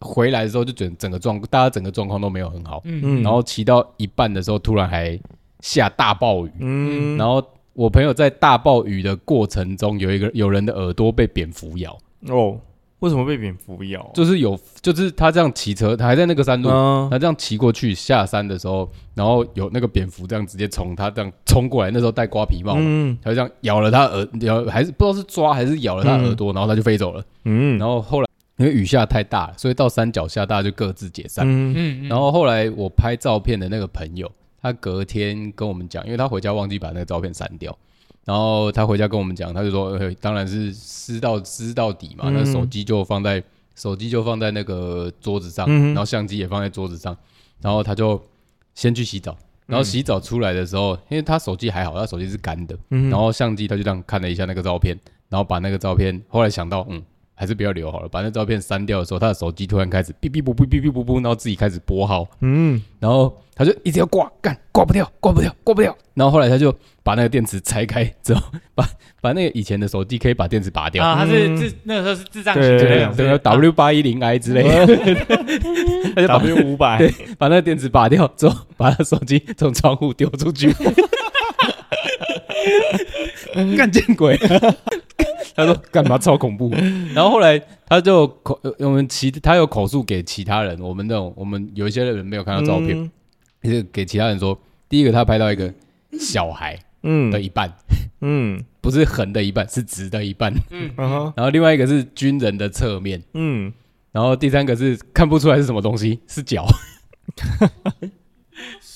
[0.00, 2.80] 回来的时候就整整个状，大家整个状况都没有很好。
[2.84, 5.18] 嗯，然后骑到一半的时候，突然还
[5.58, 6.52] 下大暴雨。
[6.60, 11.98] 嗯，然后我朋友在大暴雨的过程中，有一个有人的耳朵被蝙蝠咬。
[12.28, 12.56] 哦，
[13.00, 14.10] 为什么被蝙蝠咬？
[14.14, 16.68] 就是有，就是他这样骑车，他还在那个山路，
[17.10, 21.90] 他这样骑过去下山的时候，然后有那个蝙蝠这样直接从他这样冲过来。
[21.90, 27.24] 那时候戴瓜皮帽，嗯，他就这样咬了他耳，咬还是不知道是抓还是咬了他耳朵，然后他就飞走了。
[27.44, 28.28] 嗯，然后后来。
[28.58, 31.46] 因为雨下太大了，所以到山脚下大家就各自解散。
[31.46, 32.08] 嗯嗯。
[32.08, 34.28] 然后后来我拍照片的那个朋友，
[34.60, 37.78] 他隔天跟我们讲，因为他回家忘记把那个照片删掉，
[38.28, 43.42] 然后他回家跟我们讲，他就说：“呃，当然是撕到撕到底嘛。”那手机就放在
[43.74, 47.16] 手机就放在那个桌子上，然后相机也放在桌子上，
[47.62, 48.22] 然后他就
[48.74, 57.02] 先去洗澡，然后洗澡出来的时候，因为他手机还好，他手机是干的，然后相机他就这样看了一下那个照片，然后把那个照片后来想到，嗯。
[57.38, 66.74] 还是不要留好了，把那照片删掉的时候，他的手机突然开始哔哔不哔哔哔不，然后自己开始拨号，嗯，然后他就一直要挂，干挂不掉，挂不掉，挂不掉，然后后来他就
[67.04, 68.42] 把那个电池拆开之后，
[68.74, 68.84] 把
[69.22, 74.86] 把那个以前的手机可以把电池拔掉，啊，他是智那个时候是智障型的，对对，W 八一零 I 之类的，
[76.16, 80.72] 他就把 W 五百，把那个电池拔掉之后，把他手机从窗户丢出去，
[83.76, 84.36] 干见鬼！
[85.56, 86.70] 他说干嘛超恐怖，
[87.14, 93.10] 然后后来他就口我们其他有口述给其他人，我们那种我们有一些人没有看到照片，
[93.62, 94.56] 就给其他人说，
[94.88, 95.72] 第一个他拍到一个
[96.20, 97.72] 小孩嗯的一半
[98.20, 100.90] 嗯，不是横的一半，是直的一半嗯，
[101.36, 103.72] 然后另外一个是军人的侧面嗯，
[104.12, 106.66] 然后第三个是看不出来是什么东西，是脚。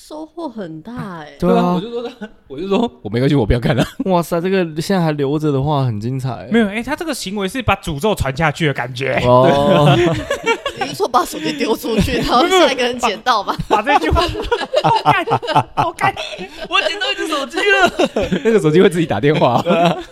[0.05, 3.81] 收获很大哎、欸，对啊，我就说他， 我就说我没关系，我不要看了。
[4.03, 6.49] 哇塞，这个现在还留着的话很精彩、欸。
[6.51, 9.13] 没有，哎、欸，他这个行为是把诅咒传下去的感觉。
[9.23, 9.47] 哦，
[10.81, 13.55] 你是说把手机丢出去， 然后下一个人捡到吧？
[13.67, 14.21] 把这句话
[14.83, 15.25] 好干，
[15.75, 16.13] 好干，
[16.69, 18.39] 我捡到一只手机了。
[18.43, 20.03] 那个手机会自己打电话、哦。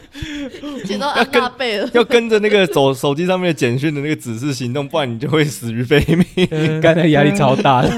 [0.86, 6.26] 捡到安娜贝了，要跟着那个手手机上面的简讯的那个指示行动，不然你就会死于非命。
[6.82, 7.89] 刚才压力超大的，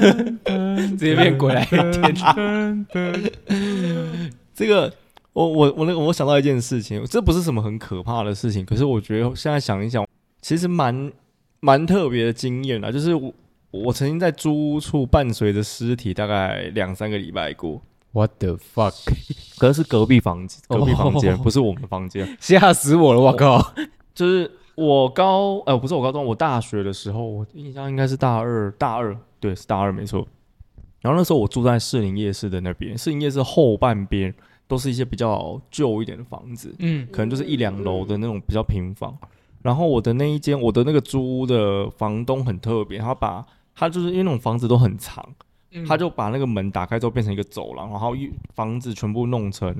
[0.90, 2.86] 直接变鬼来天。
[4.54, 4.92] 这个，
[5.32, 10.06] 我我我那个，我想到一件事情，这不是什么很可怕的事情，可是我觉得现在想一想，
[10.40, 11.10] 其实蛮
[11.64, 12.92] 蛮特别的经验啊。
[12.92, 13.32] 就是我
[13.70, 17.80] 我曾经在租屋处伴随着尸体大概两三个礼拜过。
[18.12, 18.94] What the fuck？
[19.58, 23.20] 可是是隔壁房间，隔壁房间、oh, 不是我们房间， 吓死我了！
[23.20, 23.74] 我靠，
[24.14, 30.24] 就是我高，呃，不是我高中，我大学的时候，我印象应该是大二，大二，对，是大二没错。
[31.00, 34.32] 然后那时候我住在士林夜市的那边，士林夜市后半边
[34.68, 39.18] 都是一些比较旧一点的房子，嗯，可能就是一两楼的那种比较平房。
[39.64, 45.26] 然后我的那一间，我的那个租屋的房东很特别，他把他就是因为那种房子都很长，
[45.88, 49.74] 他就把那个门打开之后变成一个走廊，然后一房子全部弄成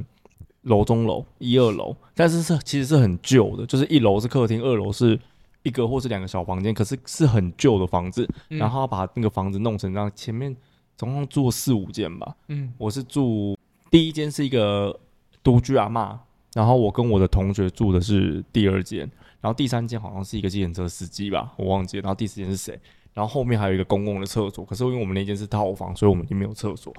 [0.63, 5.21] 楼中楼一二楼，但是是其实是很旧的，就是一楼是客厅，二楼是
[5.63, 8.29] 一个或是两个小房间，可是是很旧的房子。
[8.49, 10.57] 然后他把那个房子弄成这样，前面。
[10.97, 12.37] 总共住了四五间吧。
[12.47, 13.59] 嗯，我是住
[13.91, 14.97] 第一间是一个
[15.43, 16.17] 独居阿嬷，
[16.55, 19.11] 然后我跟我的同学住的是第二间，
[19.45, 22.05] 然后第三间好像是一个计程车司机吧，我忘记了。
[22.05, 22.81] 然后第四间是谁？
[23.13, 26.91] 然后后面还有一个公共的厕所，可是因为我们那间是套房，所以我们就没有厕所。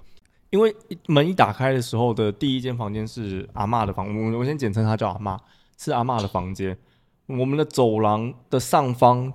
[0.52, 0.72] 因为
[1.08, 5.40] 门一打开的时候的第一间房间是阿嬷的房，我我先简称它叫阿嬷，
[5.76, 6.78] 是阿嬷的房间。
[7.26, 9.34] 我们的走廊的上方。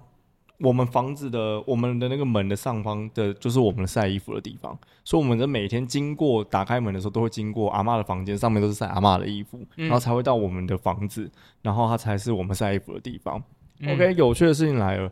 [0.62, 11.30] 我们房子的我们的那个门的上方的，就是我们的晒衣服的地方，所以我们的每天经过打开门的时候，都会经过阿嬷的房间，上面都是晒阿嬷的衣服，嗯、然后才会到我们的房子，
[11.62, 13.42] 然后它才是我们晒衣服的地方。
[13.78, 15.10] 嗯、OK，有趣的事情来了，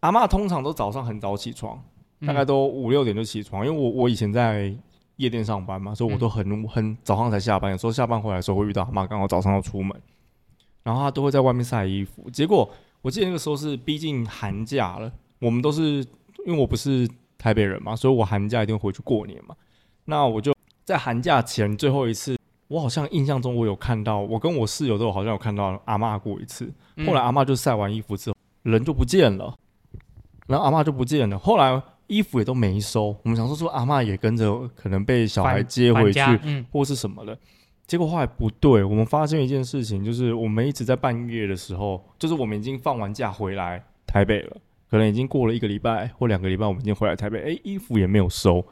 [0.00, 1.82] 阿嬷通常都早上很早起床，
[2.24, 4.72] 大概都五六点就起床，因为我我以前在
[5.16, 10.00] 夜店上班嘛，所以我都很很早上才下班，有时候下班回来的时候会遇到阿妈刚好早上要出门，
[10.84, 12.70] 然后她都会在外面晒衣服，结果。
[13.02, 16.04] 我记得那个时候是逼近寒假了，我们都是
[16.46, 19.54] 因为我不是台北人嘛，所以我寒假一定回去过年嘛。
[20.04, 22.38] 那我就在寒假前最后一次，
[22.68, 26.72] 我好像印象中我有看到，我跟我室友都好像有看到阿嬷过一次。
[27.06, 29.56] 后来阿嬷就晒完衣服之后，人就不见了，
[30.46, 31.38] 然后阿嬷就不见了。
[31.38, 37.36] 后来衣服也都没收，我们想说说阿嬷也跟着可能被小孩接回去，嗯、或是什么的。
[37.92, 44.56] 结果后来不对，我们发现一件事情，就是我们一直在半夜的时候，就是我们已经放完假回来台北了，
[44.88, 48.64] 可能已经过了一个礼拜或两个礼拜，我们已经回来台北，哎，衣服也没有收。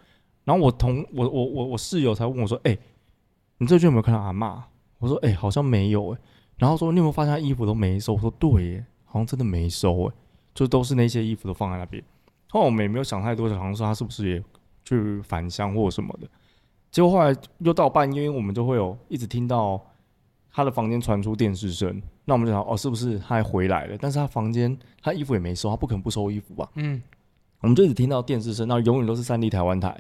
[0.44, 2.74] 然后我同我我我我室友才问我说：“哎，
[3.58, 4.58] 你这句有没有看到阿嬷？”
[5.00, 6.18] 我说：“哎，好像没有哎。”
[6.56, 10.14] 然后说：“你有没有发现他衣服都没收？”我说：“对耶，好像真的没收哎，
[10.54, 12.02] 就都是那些衣服都放在那边。”
[12.48, 14.42] 后来我们也没有想太多，好像说他是不是也
[14.82, 16.26] 去返乡或什么的。
[16.90, 19.80] 结果后来又到半夜，我们就会有一直听到
[20.52, 23.96] 他的房间传出电视声，那我们就想哦，是不是他还回来了？
[24.00, 26.68] 但是他房间他衣服也没收，他不可能不收衣服吧？
[26.74, 27.00] 嗯，
[27.60, 29.96] 我们就一直听到电视声，那永远都是三立台湾台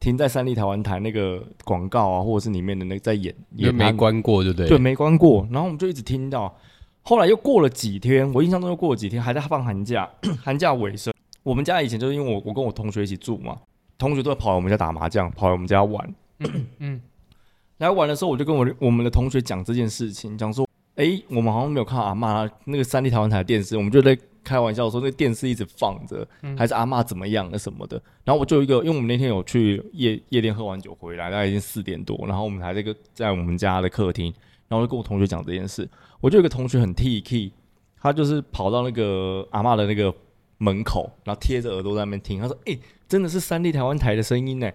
[0.00, 4.68] 停在三立台湾台那个广告啊，或者是里面的那个在演，也没关过，对不对？
[4.68, 5.46] 对，没关过。
[5.50, 6.54] 然后我们就一直听到，
[7.02, 10.10] 后来又过了几天，我印象中又过了几天，还在放寒假，
[10.42, 11.12] 寒假尾声。
[11.42, 13.58] 我们家以前就是因为我我跟我同学一起住嘛。
[13.98, 16.14] 同学都会跑来我们家打麻将，跑来我们家玩。
[16.40, 17.00] 嗯，嗯，
[17.78, 26.26] 来玩的时候，我就跟我我们的同学讲这件事情，讲说，哎、欸，我们好像没有看到阿嬷那个三立台湾台的电视，我们就在开玩笑说，那个电视一直放着，
[26.56, 28.00] 还是阿嬷怎么样了什么的。
[28.24, 34.32] 然后我就有一个，因为我们那天有去夜夜店喝完酒回来，大概已经四点多，然后我们还在个在我们家的客厅，
[34.68, 35.88] 然后就跟我同学讲这件事。
[36.20, 37.52] 我就有一个同学很 T K，
[38.00, 40.14] 他就是跑到那个阿嬷的那个
[40.58, 42.80] 门口，然后贴着耳朵在那边听，他说，哎、欸。
[43.06, 44.68] 真的是三立台湾台的声音呢，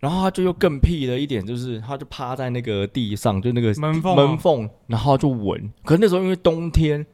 [0.00, 5.72] 然后他就又更屁的一点就是，他就趴在那个地上，就那个门缝门缝，然后就闻。
[5.84, 7.06] 可是那时候因为冬天，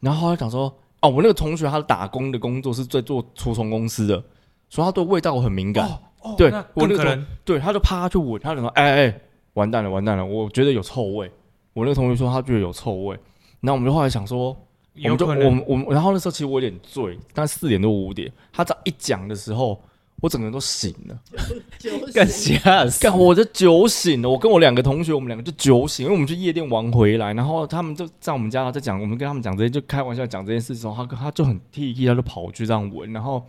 [0.00, 4.24] 然后他讲说，哦，我那个同学他打工的工作是在做除虫公司的，
[4.70, 5.86] 所以他对味道很敏感。
[6.22, 9.20] 哦，对，我那个人，对，他就趴就闻，他就说，哎哎，
[9.52, 11.30] 完蛋了，完蛋了，我觉得有臭味。
[11.74, 13.16] 我那个同学说他觉得有臭味，
[13.60, 14.56] 然后我们就后来想说。
[15.02, 19.82] 我们就我们我们，然后那时候其实我有点醉，但四点多五点，他这一讲的时候，
[20.20, 21.20] 我整个人都醒了，
[22.14, 22.86] 干啥？
[23.00, 24.30] 干我就酒醒了。
[24.30, 33.44] 我跟我两个同学，我们两个就酒醒，因为我们去夜店玩回来，然后他们就在我们家在讲，我们跟他们讲这些，就开玩笑讲这件事的时候，他他就很 T T，他就跑去这样闻，然后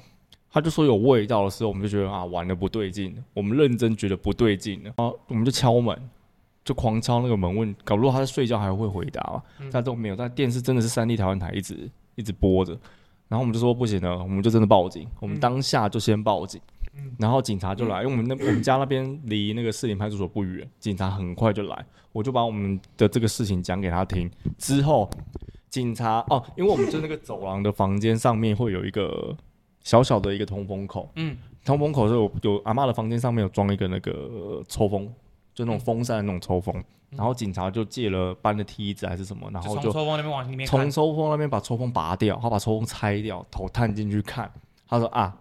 [0.51, 5.95] 他就说有味道的时候，我们就觉得啊，玩的不对劲，我们认真觉得不对劲了，然后我们就敲门。
[6.65, 9.69] 就狂敲那个门问，搞不好他在睡觉还会回答嘛？
[9.71, 10.15] 但都没有。
[10.15, 12.71] 但电视真的是三立台湾台一直一直播着，
[13.27, 15.07] 然后我们就说不行了，我们就真的报警。
[15.19, 16.59] 我们当下就先报警，
[17.19, 21.85] 然后警察就来，因为我们那我们家那边离那个士林派出所不远，警察很快就来。
[22.11, 25.07] 我就把我们的这个事情讲给他听之后，
[25.69, 29.37] 警察哦，因为我们就那个走廊的房间上面会有一个
[29.83, 35.13] 小小的一个通风口，嗯，通风口是有有阿嬷的房间上面有装一个那个抽风。
[35.55, 44.51] 就那种风扇的那种抽风，嗯、然后警察就借了搬的梯子还是什么，然后就从抽风那边往里面，从抽风那边把抽风拔掉，他把抽风拆掉，头探进去看，
[44.87, 45.35] 他说啊，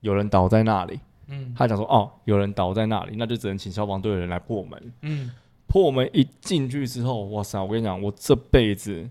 [0.00, 5.32] 有人倒在那里，嗯，他讲说哦，有人倒在那里，那就只能请消防队的人来破门，嗯，
[5.66, 9.10] 破门一进去之后，哇塞，我跟你讲，我这辈子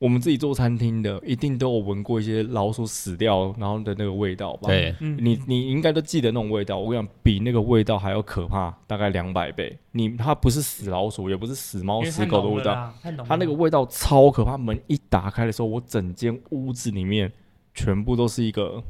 [0.00, 4.68] 我们自己做餐厅的，一定都有闻过一些老鼠死掉然后的那个味道吧？
[4.68, 6.78] 对，你你应该都记得那种味道。
[6.78, 9.78] 我跟你讲，比那个味道还要可怕，大概两百倍。
[9.92, 12.90] 你它不是死老鼠，也不是死猫死狗的味道，
[13.28, 14.56] 它那个味道超可怕。
[14.56, 17.30] 门一打开的时候，我整间屋子里面
[17.74, 18.82] 全部都是一个，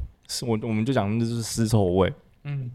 [0.47, 2.13] 我我们就讲那就是尸臭味。
[2.45, 2.71] 嗯，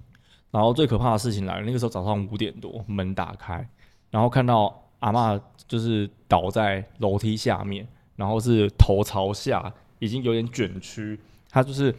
[0.51, 3.66] 然后最可怕的事情来了，那个时候早上五点多，门打开，
[4.11, 7.89] 然后看到阿嬷就是倒在楼梯下面。
[8.16, 11.18] 然后是头朝下，已经有点卷曲。
[11.50, 11.94] 他就是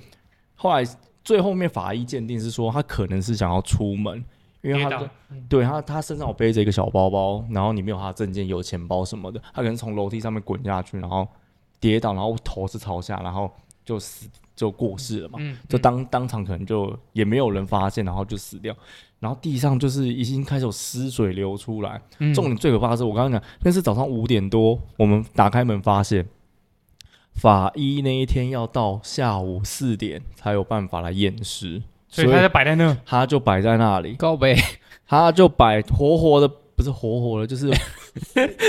[0.55, 0.83] 后来
[1.23, 4.23] 最后面法医鉴定是说，他可能是想要出门，
[4.61, 5.09] 因为他的
[5.49, 9.39] 对他他身上有背着一个小包包，然后里面有他的证件、有钱包什么的。
[9.53, 11.27] 他可能从楼梯上面滚下去，然后
[11.79, 13.51] 跌倒，然后头是朝下，然后
[13.83, 15.39] 就死就过世了嘛。
[15.67, 18.75] 就当当场可能就也没有人发现，然后就死掉。
[19.19, 22.01] 然后地上就是已经开始有尸水流出来。
[22.19, 26.27] 嗯、重点最可怕的是，我刚刚讲那是早上五点多，我们打开门发现，
[27.33, 34.55] 法医那一天要到下午四点才有办法来验尸，所以他就摆在那，他就摆在那里，告白，
[35.07, 37.71] 他就摆活活的，不是活活的，就是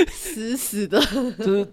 [0.08, 1.00] 死死的，
[1.38, 1.68] 就是。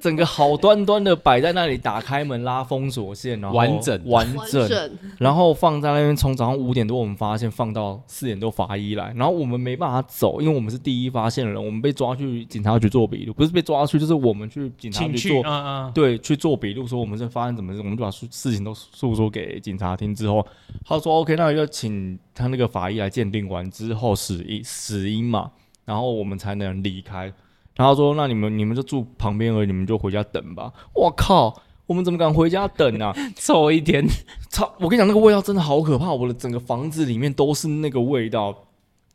[0.00, 6.14] 整个好端端的摆在那里，打开门拉封锁线，然后完整完整，然后放在那边。
[6.14, 20.46] 从早上五点多我们发现，放到四点多法医来，然后我们没办法走，因为我们是第一发现的人，我们被抓去警察局做笔录，不是被抓去，就是我们去警察局做，嗯嗯对，去做笔录，说我们是发生怎么事，我们就把事情都诉说给警察听之后，
[20.84, 25.50] 他说 OK，那要请他那个法医来鉴定完之后死因死因嘛，
[25.84, 27.32] 然后我们才能离开。
[27.80, 33.10] 然后说：“那你们你们就住旁边而已，你们就回家等吧。”我靠，我们怎么敢回家等啊？
[33.34, 34.06] 臭一天，
[34.50, 34.70] 操！
[34.80, 38.54] 我跟你讲，那个味道真的好可怕，我的整个房子里面都是那个味道。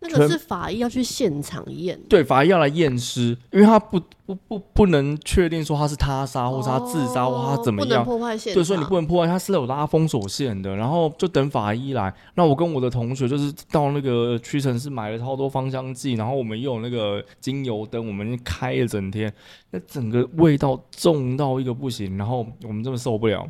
[0.07, 8.61] 那个是法医要去现场验，对，法医要来验尸，因为他不不不不能确定说他是他杀，或是他自杀，或他怎么样，不能破坏现场。
[8.61, 10.75] 对，所以你不能破坏，他是有拉封锁线的。
[10.75, 12.13] 然后就等法医来。
[12.35, 19.33] 那我跟我的同学就是到那个屈臣氏买了超多芳香剂，然后我们又有那个精油灯，我们开了整天，
[19.71, 23.47] 那整个味道重到一个不行，然后我们真的受不了。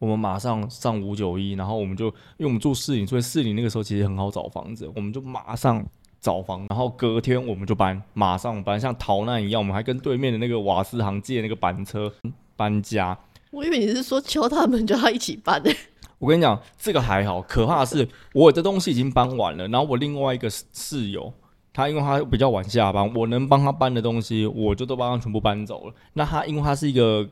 [0.00, 5.84] 我们马上上五九一，然后我们就因为我们住市里，所以市里那个时候其实很好找房子，我们就马上
[6.22, 12.10] 找房，然后隔天我们就搬，马上搬，像逃难一样，我们还跟对面的那个瓦斯行借那个板车
[12.56, 13.16] 搬家。
[13.50, 15.70] 我以为你是说敲他们叫他一起搬呢。
[16.18, 21.30] 我跟你讲，这个还好，可怕的是我的东西已经搬完了，然后我另外一个室友，
[21.74, 25.94] 他因为他比较晚下班，我能帮他搬的东西，我就都帮他全部搬走了。
[26.14, 27.28] 那他因为他是一个。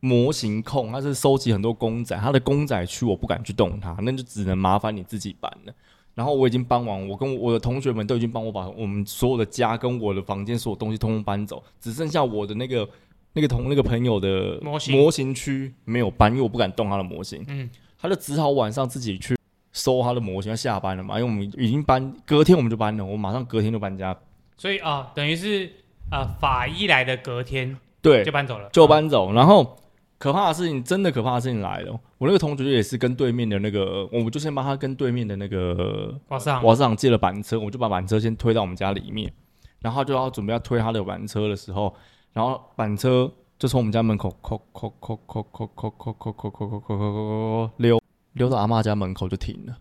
[0.00, 5.72] 模型控，他是收集很多公仔，他的公仔区我不敢去动它，那就只能麻烦你自己搬了。
[6.14, 12.88] 然后我已经搬完，我跟我的同学们都已经帮我把我们所有的家跟我的房间所有东西通通搬走，只剩下我的那个
[13.32, 17.44] 那个同那个朋友的模型模型区没有搬，因为我不敢动他的模型。
[17.48, 17.68] 嗯，
[18.00, 19.36] 他就只好晚上自己去
[19.72, 24.16] 收他的模型，要下班了嘛，因为我们已经搬，隔天我们就搬了，我马上隔天就搬家。
[24.56, 25.66] 所以啊，等于是
[26.10, 29.76] 啊、呃，法医来的隔天对就搬走了，就搬走，然后。
[30.18, 31.92] 可怕的事情，真的可怕的事情来了！
[32.18, 39.32] 我那个同学也是跟对面的那个，我们就先帮他跟对面的那个瓦斯行瓦斯行借了板车，我就把板车先推到我们家里面，
[39.78, 41.94] 然后就要准备要推他的板车的时候，
[42.32, 48.02] 然后板车就从我们家门口扣扣扣扣扣扣扣扣扣扣扣扣扣溜
[48.32, 49.78] 溜到阿妈家门口就停了。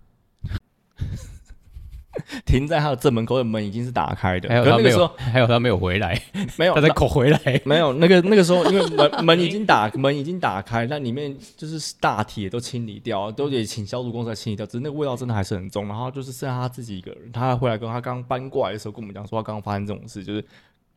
[2.45, 6.21] 停在他的正门口的门已经是打开的，还有他没有，还有他没有回来，
[6.57, 15.87] 没有 他在口回来，没有那个那个时候，因为门 门已经打门已经打开，那里面就是大体也都清理掉，都得请消毒公司来清理掉，只是那个味道真的还是很重。
[15.87, 20.43] 然后就是剩下他自己一个人，他回来跟他刚搬过来的时候跟我们讲说，他刚刚发生这种事，就是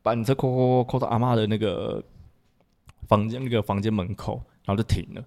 [0.03, 2.03] 板车扣扣扣到阿妈的那个
[3.09, 5.23] 房间那个房间门口，然后就停了。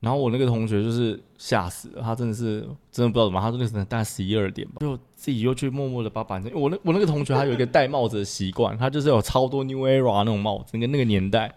[0.00, 6.50] 然后我那个同学就是吓死了，他真的是真的不知道怎么，他说那时候大概十一二点吧，就自己又去默默的把板车。
[6.54, 11.50] 我那我那个同学他有一个戴帽子的习惯，他就是有超多 New Era 那种帽子，跟那个年代，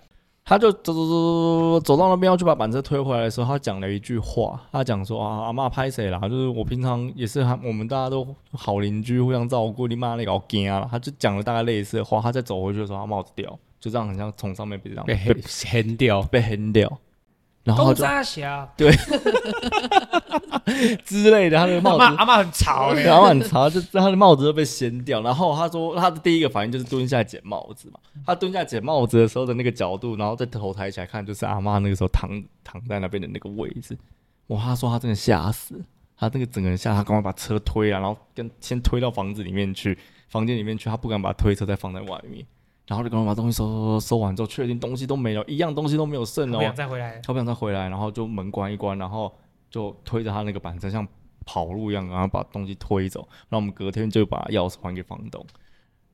[0.46, 6.18] 他就走走走走走到那边要去把板车推回来的时候，他讲了一句话，他讲说啊阿嬷拍谁啦？
[6.22, 10.88] 就是我平常也是他我们大家都好邻居，互相照顾，你妈那个好惊啊！
[10.90, 16.98] 他就讲了大概类似的话，他再走回去的时候，他帽子掉，就这样很像从上面被这样被掀掉，被掀掉。
[17.68, 18.90] 然后就小 对
[21.04, 25.22] 之类的，他的帽子阿妈 很潮，阿妈很潮，就他的帽子都被掀掉。
[25.22, 28.00] 然后他说他的第一个反应就是蹲下捡帽子嘛。
[28.26, 32.30] 他蹲下捡帽子的时候的那个角度，然后再头抬起来看，就是阿妈那个时候躺
[32.64, 33.98] 躺在那边的那个位置。
[34.48, 35.76] 哇，他说他真的吓死，
[36.18, 39.98] 他那个整个人吓，他赶快把车推啊，然后跟先推到房子里面去，
[40.30, 42.46] 房间里面去，他不敢把推车再放在外面。
[42.88, 49.32] 然后就赶快把东西收收收收完之后，确定东西都没有，一样东西都没有剩哦，不想再回来，他不想再回来，然后就门关一关，然后
[49.70, 51.06] 就推着他那个板车像
[51.46, 53.28] 跑路一样，然后把东西推走。
[53.50, 55.46] 然后我们隔天就把钥匙还给房东，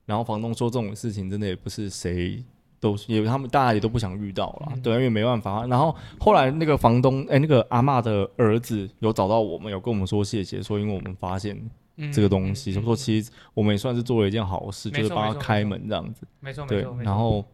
[0.05, 2.43] 然后房东说这种事情真的也不是谁
[2.79, 5.67] 都，也他们大家也都不想遇到了，嗯、对，因为没办法。
[5.67, 11.69] 然后后来那个房东，哎，那个阿嬷的儿子有找到我们，有跟我们说谢谢，说因为我们发现。
[12.11, 16.25] 这个东西，就说其实我们也算是做了一件好事，就是帮他开门这样子。
[16.39, 17.45] 没错，对，然后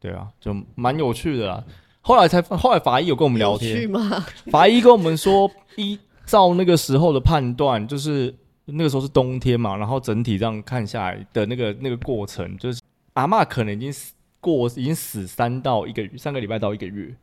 [0.00, 1.64] 对啊，就蛮有趣的啦。
[2.00, 3.88] 后来才后来法医有跟我们聊天，
[4.50, 8.34] 法医跟我们说，依照那个时候的判断，就是
[8.64, 12.80] 那个时候是冬天嘛，然后整体这样看下来的那个那个过程，就是
[13.12, 17.14] 阿嬷可能已经死过，已经死三到一个月，三个礼拜到一个月。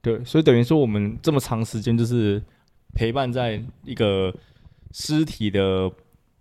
[0.00, 2.40] 对，所以等于说我们这么长时间就是
[2.94, 4.32] 陪伴在一个
[4.92, 5.90] 尸体的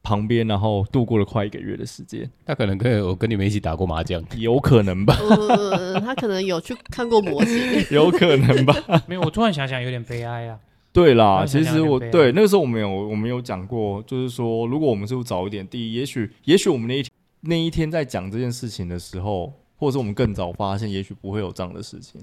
[0.04, 2.30] 旁边，然后度过了快一个月的时间。
[2.46, 5.16] 他可能跟我跟你们一起打过麻将，有可能吧？
[5.20, 7.56] 呃、他可能有去看过模型，
[7.92, 8.76] 有可能吧？
[9.08, 10.60] 没有，我突然想想，有点悲哀啊。
[10.94, 22.20] 对啦，其实我对那个时候我们有我们有讲过，就是说，如果我们是不是早一点，第一，也许也许我们那一天那一天在讲这件事情的时候，或者是我们更早发现，也许不会有这样的事情。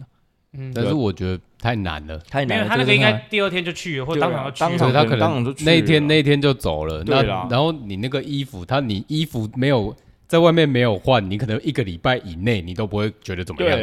[0.59, 2.69] 嗯，但是我觉得太难了，太难了。
[2.69, 4.71] 他那个应该第二天就去了，或当场要去了。
[4.71, 7.05] 当场他可能那天那天就走了。
[7.07, 9.95] 那然后你那个衣服，他你衣服没有
[10.27, 13.79] 在外面没有换，你可能一个礼拜以内你都不会觉得怎么样。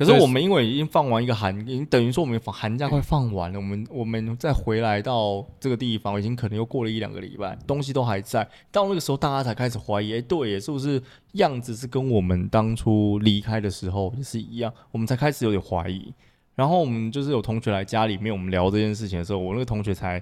[0.00, 8.48] 可是我们因为已经放完一个寒，已经等于说我们放寒假快放完了，我们我们再回来到这个地方，已经可能又过了一两个礼拜，东西都还在。
[8.72, 14.72] 到那个时候，大家才开始怀疑，哎，对，是不是样子是跟我们当初离开的时候也是一样？
[14.90, 16.10] 我们才开始有点怀疑。
[16.54, 20.18] 然后我们就是有同学来家里面，我们聊这件事情的时候，我那个同学才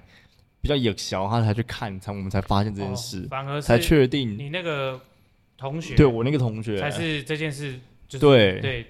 [0.59, 4.99] 比较野小，他才去看，才我们才发现这件事，反而才确定你那个
[5.57, 8.85] 同学，对我那个同学才是这件事，就是对对。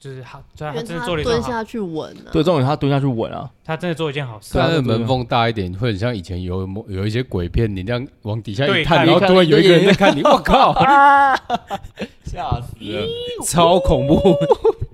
[0.00, 2.32] 就是他，他真的做了一，蹲下去稳啊。
[2.32, 4.58] 对，重点他蹲下去稳啊，他真的做一件好事。
[4.58, 10.74] 他的门缝大一点，会很像以前有有一些鬼片，你这样往底下一看，然后突然有一个人在看你， 我靠，
[12.26, 13.06] 吓死了，
[13.46, 14.18] 超恐怖。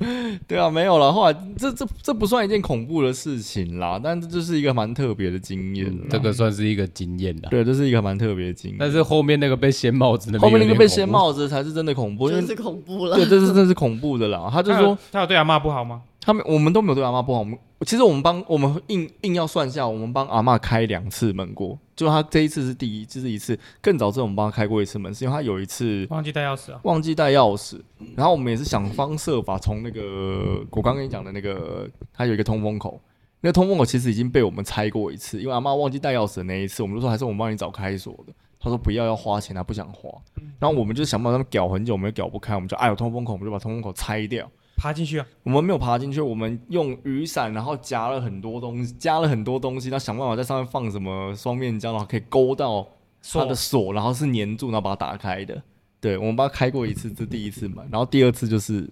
[0.46, 1.10] 对啊，没有了。
[1.10, 5.90] 后来这这这不算一件恐怖的事情啦，但这就是一个蛮特别的经验。
[6.10, 7.48] 这个算是一个经验啦。
[7.50, 8.76] 对，这是一个蛮特别的经验。
[8.78, 13.16] 但是后面那个被掀帽子，后面那个被掀帽子才是真的恐怖，真是恐怖了。
[13.16, 14.50] 对，这是真是恐怖的啦。
[14.52, 14.96] 他就说。
[15.10, 16.02] 他有对阿妈不好吗？
[16.26, 17.38] 他们我们都没有对阿嬷不好。
[17.38, 21.78] 我们其实我们帮我们硬硬要算下，我们帮阿嬷开两次门过。
[21.94, 23.56] 就他这一次是第一，这是一次。
[23.80, 27.80] 更早之前我们帮他开过一次门，是因为他有一次忘记带钥匙啊，忘记带钥匙。
[28.16, 33.00] 然后我们也是想方设法从那个我刚跟你讲的那个，他有一个通风口，
[33.40, 35.40] 那个通风口其实已经被我们拆过一次。
[35.40, 38.32] 因为阿嬷忘记带钥匙的那一次，我们就说还是我们帮你找开锁的。
[38.58, 40.10] 他说不要，要花钱，他不想花。
[40.58, 44.50] 然后我们就想办法，他们搞很久，我们也搞不开，我们就哎有通风口，我们就把通风口拆掉。
[44.76, 45.26] 爬进去啊！
[45.42, 52.86] 我们没有爬进去，我们用雨伞，然后夹了很多东西，加了很多东西，然后想办法在上面放什么双面胶，然后可以勾到
[53.32, 55.62] 它的锁，然后是粘住，然后把它打开的。
[55.98, 58.88] 对，我们把它开过一次，这第一次嘛，然后第二次就是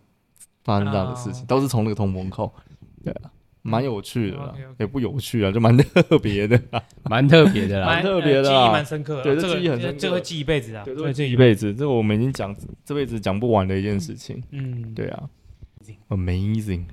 [0.65, 2.53] 发生这样的事情，都是从那个通风口。
[3.05, 3.31] 对啊，
[3.61, 6.59] 蛮有趣的啦，也不有趣啊，就蛮特别的，
[7.05, 9.23] 蛮特别的啦，蛮特别的，记忆蛮深刻的。
[9.23, 11.75] 对，这记忆很深刻，这会记一辈子啊，对，记一辈子。
[11.75, 14.43] 这我们已经讲这辈子讲不完的一件事情。
[14.51, 15.29] 嗯，对啊。
[16.09, 16.85] Amazing，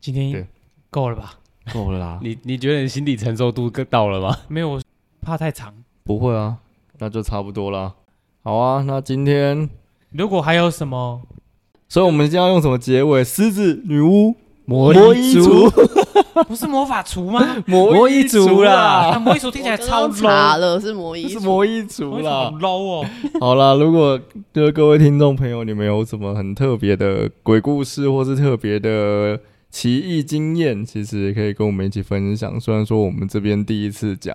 [0.00, 0.46] 今天
[0.90, 1.34] 够了吧？
[1.72, 2.18] 够了啦。
[2.24, 4.36] 你你觉得你心理承受度到了吗？
[4.48, 4.80] 没有，
[5.20, 5.74] 怕太长。
[6.04, 6.58] 不会啊，
[6.98, 7.94] 那就差不多了。
[8.42, 9.68] 好啊，那今天
[10.10, 11.20] 如果还有什么，
[11.88, 13.22] 所以我们今天要用什么结尾？
[13.22, 14.34] 狮子、女巫、
[14.64, 15.70] 魔衣橱，
[16.46, 17.40] 不是魔法厨吗？
[17.66, 23.06] 魔衣族啦，魔衣族听起来超 low 了，是魔衣，是魔衣族啦，好 low 哦。
[23.40, 24.18] 好啦，如果
[24.52, 32.58] 就是各位听众朋友，你们有什么很特别的鬼故事，或是特别的奇异经验，其实也可以跟我们一起分享。
[32.60, 34.34] 虽然说我们这边第一次讲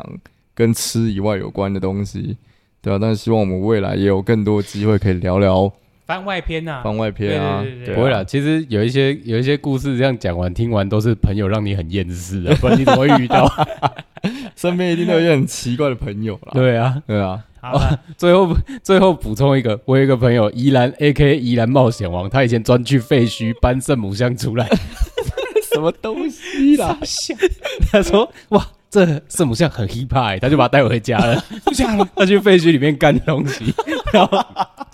[0.54, 2.38] 跟吃以外有关的东西。
[2.82, 5.72] 对啊，但是希望我们未来也有更多机会可以聊聊
[6.06, 7.64] 番外篇呐，番外篇啊，
[7.96, 8.24] 不会啦。
[8.24, 13.50] 其实有一些有一些故事，这样讲完听完都是朋友让你很厌世的， 不然你怎么会遇到？
[14.56, 16.52] 身边一定都有一些很奇怪的朋友啦。
[16.54, 17.44] 对啊，对啊。
[17.62, 17.80] 好，
[18.18, 21.38] 最后最后补充一个，我有一个朋友宜兰 A.K.
[21.38, 24.68] 宜兰冒险王，他以前专去废墟搬圣母像出来，
[25.74, 26.98] 什么东西啦？
[27.92, 28.66] 他说哇。
[28.94, 31.44] 这圣母像很 hiphop，他就把他带回家了。
[32.16, 33.74] 他去废墟里面干东西，
[34.14, 34.38] 然后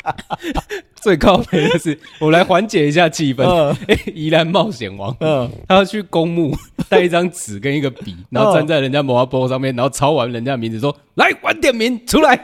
[1.02, 3.44] 最靠北的是，我来缓解一下气氛。
[3.88, 6.56] 哎，宜兰冒险王，嗯，他要去公墓，
[6.90, 12.36] 带一张纸跟一个笔，然后站在人家摩阿波上面，然后抄完人家名字说：“来晚点名出来。”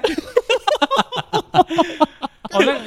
[2.51, 2.78] 哦，那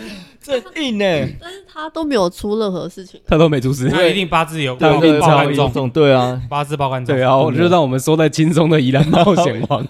[0.41, 1.05] 这硬呢，
[1.39, 9.85] 但是他都没有出任何事情，他都没出事，他一定八字有对对爆肝重，对啊，八字爆肝重，对啊，我就让我们说在轻松的宜兰冒险王，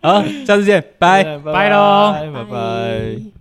[0.00, 1.24] 好，下次见，拜。
[1.38, 2.44] 拜喽，拜。
[2.44, 3.37] 拜。